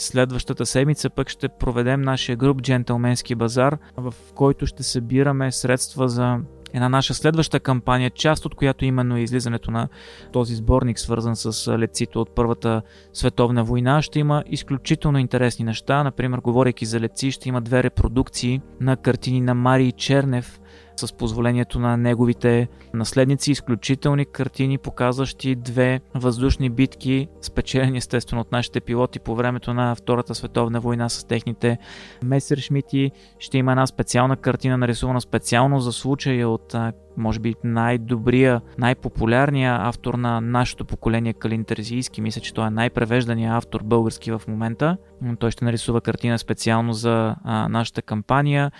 Следващата 0.01 0.65
седмица 0.65 1.09
пък 1.09 1.29
ще 1.29 1.47
проведем 1.47 2.01
нашия 2.01 2.35
груп 2.35 2.61
Джентълменски 2.61 3.35
базар, 3.35 3.77
в 3.97 4.13
който 4.35 4.65
ще 4.65 4.83
събираме 4.83 5.51
средства 5.51 6.09
за 6.09 6.39
една 6.73 6.89
наша 6.89 7.13
следваща 7.13 7.59
кампания, 7.59 8.09
част 8.09 8.45
от 8.45 8.55
която 8.55 8.85
именно 8.85 9.17
е 9.17 9.21
излизането 9.21 9.71
на 9.71 9.87
този 10.31 10.55
сборник, 10.55 10.99
свързан 10.99 11.35
с 11.35 11.77
леците 11.77 12.17
от 12.17 12.35
Първата 12.35 12.81
световна 13.13 13.63
война. 13.63 14.01
Ще 14.01 14.19
има 14.19 14.43
изключително 14.47 15.17
интересни 15.17 15.65
неща. 15.65 16.03
Например, 16.03 16.39
говорейки 16.39 16.85
за 16.85 16.99
леци, 16.99 17.31
ще 17.31 17.49
има 17.49 17.61
две 17.61 17.83
репродукции 17.83 18.61
на 18.81 18.97
картини 18.97 19.41
на 19.41 19.53
Марии 19.53 19.91
Чернев, 19.91 20.59
с 21.07 21.13
позволението 21.13 21.79
на 21.79 21.97
неговите 21.97 22.67
наследници, 22.93 23.51
изключителни 23.51 24.25
картини, 24.25 24.77
показващи 24.77 25.55
две 25.55 25.99
въздушни 26.15 26.69
битки, 26.69 27.27
спечелени 27.41 27.97
естествено 27.97 28.41
от 28.41 28.51
нашите 28.51 28.79
пилоти 28.79 29.19
по 29.19 29.35
времето 29.35 29.73
на 29.73 29.95
Втората 29.95 30.35
световна 30.35 30.79
война 30.79 31.09
с 31.09 31.23
техните 31.23 31.77
месершмити. 32.23 33.11
Ще 33.39 33.57
има 33.57 33.71
една 33.71 33.87
специална 33.87 34.37
картина, 34.37 34.77
нарисувана 34.77 35.21
специално 35.21 35.79
за 35.79 35.91
случая 35.91 36.49
от 36.49 36.75
може 37.17 37.39
би 37.39 37.55
най-добрия, 37.63 38.61
най-популярния 38.77 39.77
автор 39.81 40.13
на 40.13 40.41
нашето 40.41 40.85
поколение 40.85 41.33
Калин 41.33 41.63
Терзийски. 41.63 42.21
Мисля, 42.21 42.41
че 42.41 42.53
той 42.53 42.67
е 42.67 42.69
най-превеждания 42.69 43.53
автор 43.53 43.83
български 43.83 44.31
в 44.31 44.41
момента. 44.47 44.97
Той 45.39 45.51
ще 45.51 45.65
нарисува 45.65 46.01
картина 46.01 46.39
специално 46.39 46.93
за 46.93 47.35
а, 47.43 47.69
нашата 47.69 48.01
кампания. 48.01 48.71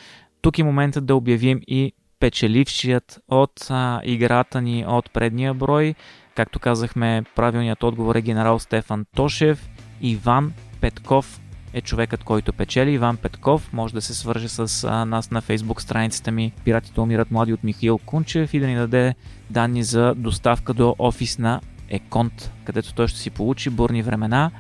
Тук 0.42 0.60
е 0.60 0.64
моментът 0.64 1.06
да 1.06 1.16
обявим 1.16 1.60
и 1.68 1.94
печелившият 2.20 3.20
от 3.28 3.68
а, 3.70 4.02
играта 4.04 4.62
ни 4.62 4.86
от 4.88 5.12
предния 5.12 5.54
брой. 5.54 5.96
Както 6.36 6.60
казахме, 6.60 7.24
правилният 7.36 7.84
отговор 7.84 8.16
е 8.16 8.22
генерал 8.22 8.60
Стефан 8.60 9.06
Тошев. 9.16 9.70
Иван 10.02 10.54
Петков 10.82 11.42
е 11.74 11.82
човекът, 11.82 12.24
който 12.24 12.54
печели. 12.54 12.92
Иван 12.92 13.18
Петков 13.18 13.74
може 13.74 13.94
да 13.94 14.02
се 14.02 14.14
свърже 14.14 14.50
с 14.50 14.84
а, 14.84 15.06
нас 15.06 15.32
на 15.32 15.42
фейсбук 15.42 15.82
страницата 15.82 16.32
ми 16.32 16.52
Пиратите 16.64 17.02
умират 17.02 17.32
млади 17.32 17.54
от 17.54 17.64
Михаил 17.64 17.98
Кунчев 17.98 18.54
и 18.54 18.60
да 18.60 18.68
ни 18.68 18.76
даде 18.76 19.16
данни 19.50 19.84
за 19.84 20.14
доставка 20.16 20.74
до 20.74 20.96
офис 21.00 21.38
на 21.38 21.62
Еконт, 21.90 22.52
където 22.64 22.94
той 22.94 23.08
ще 23.08 23.20
си 23.20 23.30
получи 23.30 23.70
бурни 23.70 24.04
времена. 24.04 24.52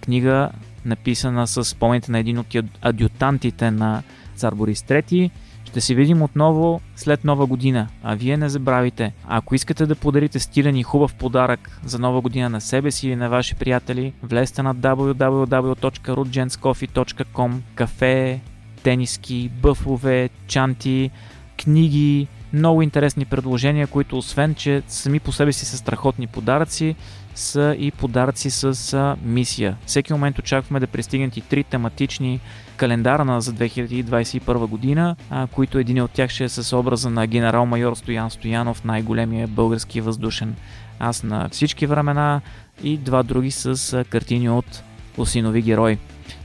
Книга 0.00 0.50
написана 0.84 1.46
с 1.46 1.64
спомените 1.64 2.12
на 2.12 2.18
един 2.18 2.38
от 2.38 2.46
адютантите 2.82 3.70
на 3.70 4.02
цар 4.34 4.54
Борис 4.54 4.82
III 4.82 5.30
ще 5.68 5.80
се 5.80 5.94
видим 5.94 6.22
отново 6.22 6.80
след 6.96 7.24
нова 7.24 7.46
година, 7.46 7.88
а 8.02 8.14
вие 8.14 8.36
не 8.36 8.48
забравяйте, 8.48 9.12
ако 9.26 9.54
искате 9.54 9.86
да 9.86 9.94
подарите 9.94 10.38
стилен 10.38 10.76
и 10.76 10.82
хубав 10.82 11.14
подарък 11.14 11.80
за 11.84 11.98
нова 11.98 12.20
година 12.20 12.50
на 12.50 12.60
себе 12.60 12.90
си 12.90 13.06
или 13.06 13.16
на 13.16 13.28
ваши 13.28 13.54
приятели, 13.54 14.12
влезте 14.22 14.62
на 14.62 14.74
www.rudgenscoffee.com 14.74 17.52
кафе, 17.74 18.40
тениски, 18.82 19.50
бъфове, 19.62 20.30
чанти, 20.46 21.10
книги, 21.62 22.26
много 22.52 22.82
интересни 22.82 23.24
предложения, 23.24 23.86
които 23.86 24.18
освен, 24.18 24.54
че 24.54 24.82
сами 24.88 25.20
по 25.20 25.32
себе 25.32 25.52
си 25.52 25.64
са 25.64 25.76
страхотни 25.76 26.26
подаръци, 26.26 26.96
са 27.38 27.76
и 27.78 27.90
подаръци 27.90 28.50
с 28.50 29.16
мисия. 29.22 29.76
Всеки 29.86 30.12
момент 30.12 30.38
очакваме 30.38 30.80
да 30.80 30.86
пристигнат 30.86 31.36
и 31.36 31.40
три 31.40 31.64
тематични 31.64 32.40
календара 32.76 33.24
на 33.24 33.40
за 33.40 33.52
2021 33.52 34.66
година, 34.66 35.16
а, 35.30 35.46
които 35.46 35.78
един 35.78 36.02
от 36.02 36.10
тях 36.10 36.30
ще 36.30 36.44
е 36.44 36.48
с 36.48 36.76
образа 36.76 37.10
на 37.10 37.26
генерал-майор 37.26 37.94
Стоян 37.94 38.30
Стоянов, 38.30 38.84
най-големия 38.84 39.48
български 39.48 40.00
въздушен 40.00 40.54
аз 40.98 41.22
на 41.22 41.48
всички 41.48 41.86
времена 41.86 42.40
и 42.82 42.96
два 42.96 43.22
други 43.22 43.50
с 43.50 44.04
картини 44.04 44.50
от 44.50 44.82
осинови 45.16 45.62
герои. 45.62 45.98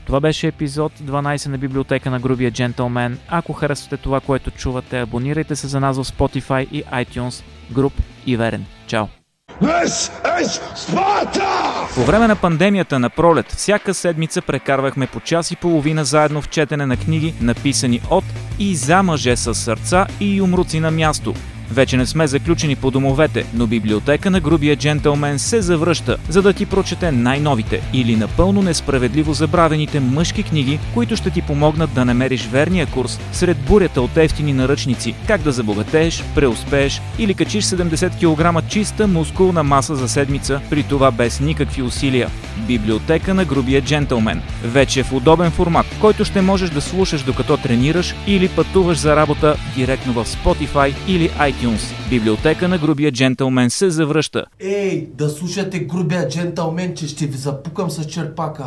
Това 0.06 0.20
беше 0.20 0.46
епизод 0.46 0.92
12 0.92 1.48
на 1.48 1.58
библиотека 1.58 2.10
на 2.10 2.20
Грубия 2.20 2.50
джентълмен. 2.50 3.18
Ако 3.28 3.52
харесвате 3.52 3.96
това, 3.96 4.20
което 4.20 4.50
чувате, 4.50 5.00
абонирайте 5.00 5.56
се 5.56 5.66
за 5.66 5.80
нас 5.80 5.96
в 5.96 6.04
Spotify 6.04 6.68
и 6.70 6.84
iTunes. 6.84 7.44
Груп 7.72 7.92
и 8.26 8.36
верен. 8.36 8.64
Чао! 8.86 9.23
This 9.62 10.10
is 10.40 10.60
Sparta! 10.74 11.94
По 11.94 12.04
време 12.04 12.26
на 12.26 12.36
пандемията 12.36 12.98
на 12.98 13.10
пролет, 13.10 13.52
всяка 13.52 13.94
седмица 13.94 14.42
прекарвахме 14.42 15.06
по 15.06 15.20
час 15.20 15.50
и 15.50 15.56
половина 15.56 16.04
заедно 16.04 16.42
в 16.42 16.48
четене 16.48 16.86
на 16.86 16.96
книги, 16.96 17.34
написани 17.40 18.00
от 18.10 18.24
и 18.58 18.76
за 18.76 19.02
мъже 19.02 19.36
с 19.36 19.54
сърца 19.54 20.06
и 20.20 20.36
юмруци 20.36 20.80
на 20.80 20.90
място. 20.90 21.34
Вече 21.70 21.96
не 21.96 22.06
сме 22.06 22.26
заключени 22.26 22.76
по 22.76 22.90
домовете, 22.90 23.46
но 23.54 23.66
библиотека 23.66 24.30
на 24.30 24.40
грубия 24.40 24.76
джентълмен 24.76 25.38
се 25.38 25.62
завръща, 25.62 26.16
за 26.28 26.42
да 26.42 26.52
ти 26.52 26.66
прочете 26.66 27.12
най-новите 27.12 27.80
или 27.92 28.16
напълно 28.16 28.62
несправедливо 28.62 29.34
забравените 29.34 30.00
мъжки 30.00 30.42
книги, 30.42 30.78
които 30.94 31.16
ще 31.16 31.30
ти 31.30 31.42
помогнат 31.42 31.94
да 31.94 32.04
намериш 32.04 32.48
верния 32.52 32.86
курс 32.86 33.20
сред 33.32 33.56
бурята 33.56 34.02
от 34.02 34.16
ефтини 34.16 34.52
наръчници, 34.52 35.14
как 35.26 35.42
да 35.42 35.52
забогатееш, 35.52 36.24
преуспееш 36.34 37.02
или 37.18 37.34
качиш 37.34 37.64
70 37.64 38.60
кг 38.60 38.68
чиста 38.68 39.06
мускулна 39.08 39.62
маса 39.62 39.96
за 39.96 40.08
седмица, 40.08 40.60
при 40.70 40.82
това 40.82 41.10
без 41.10 41.40
никакви 41.40 41.82
усилия. 41.82 42.30
Библиотека 42.66 43.34
на 43.34 43.44
грубия 43.44 43.82
джентълмен. 43.82 44.42
Вече 44.64 45.02
в 45.02 45.12
удобен 45.12 45.50
формат, 45.50 45.86
който 46.00 46.24
ще 46.24 46.40
можеш 46.40 46.70
да 46.70 46.80
слушаш 46.80 47.22
докато 47.22 47.56
тренираш 47.56 48.14
или 48.26 48.48
пътуваш 48.48 48.98
за 48.98 49.16
работа 49.16 49.56
директно 49.76 50.12
в 50.12 50.24
Spotify 50.24 50.94
или 51.08 51.30
iTunes. 51.54 52.08
Библиотека 52.10 52.68
на 52.68 52.78
грубия 52.78 53.12
джентълмен 53.12 53.70
се 53.70 53.90
завръща. 53.90 54.44
Ей, 54.60 55.08
да 55.14 55.28
слушате 55.28 55.78
грубия 55.78 56.28
джентълмен, 56.28 56.94
че 56.94 57.08
ще 57.08 57.26
ви 57.26 57.36
запукам 57.36 57.90
с 57.90 58.04
черпака. 58.04 58.64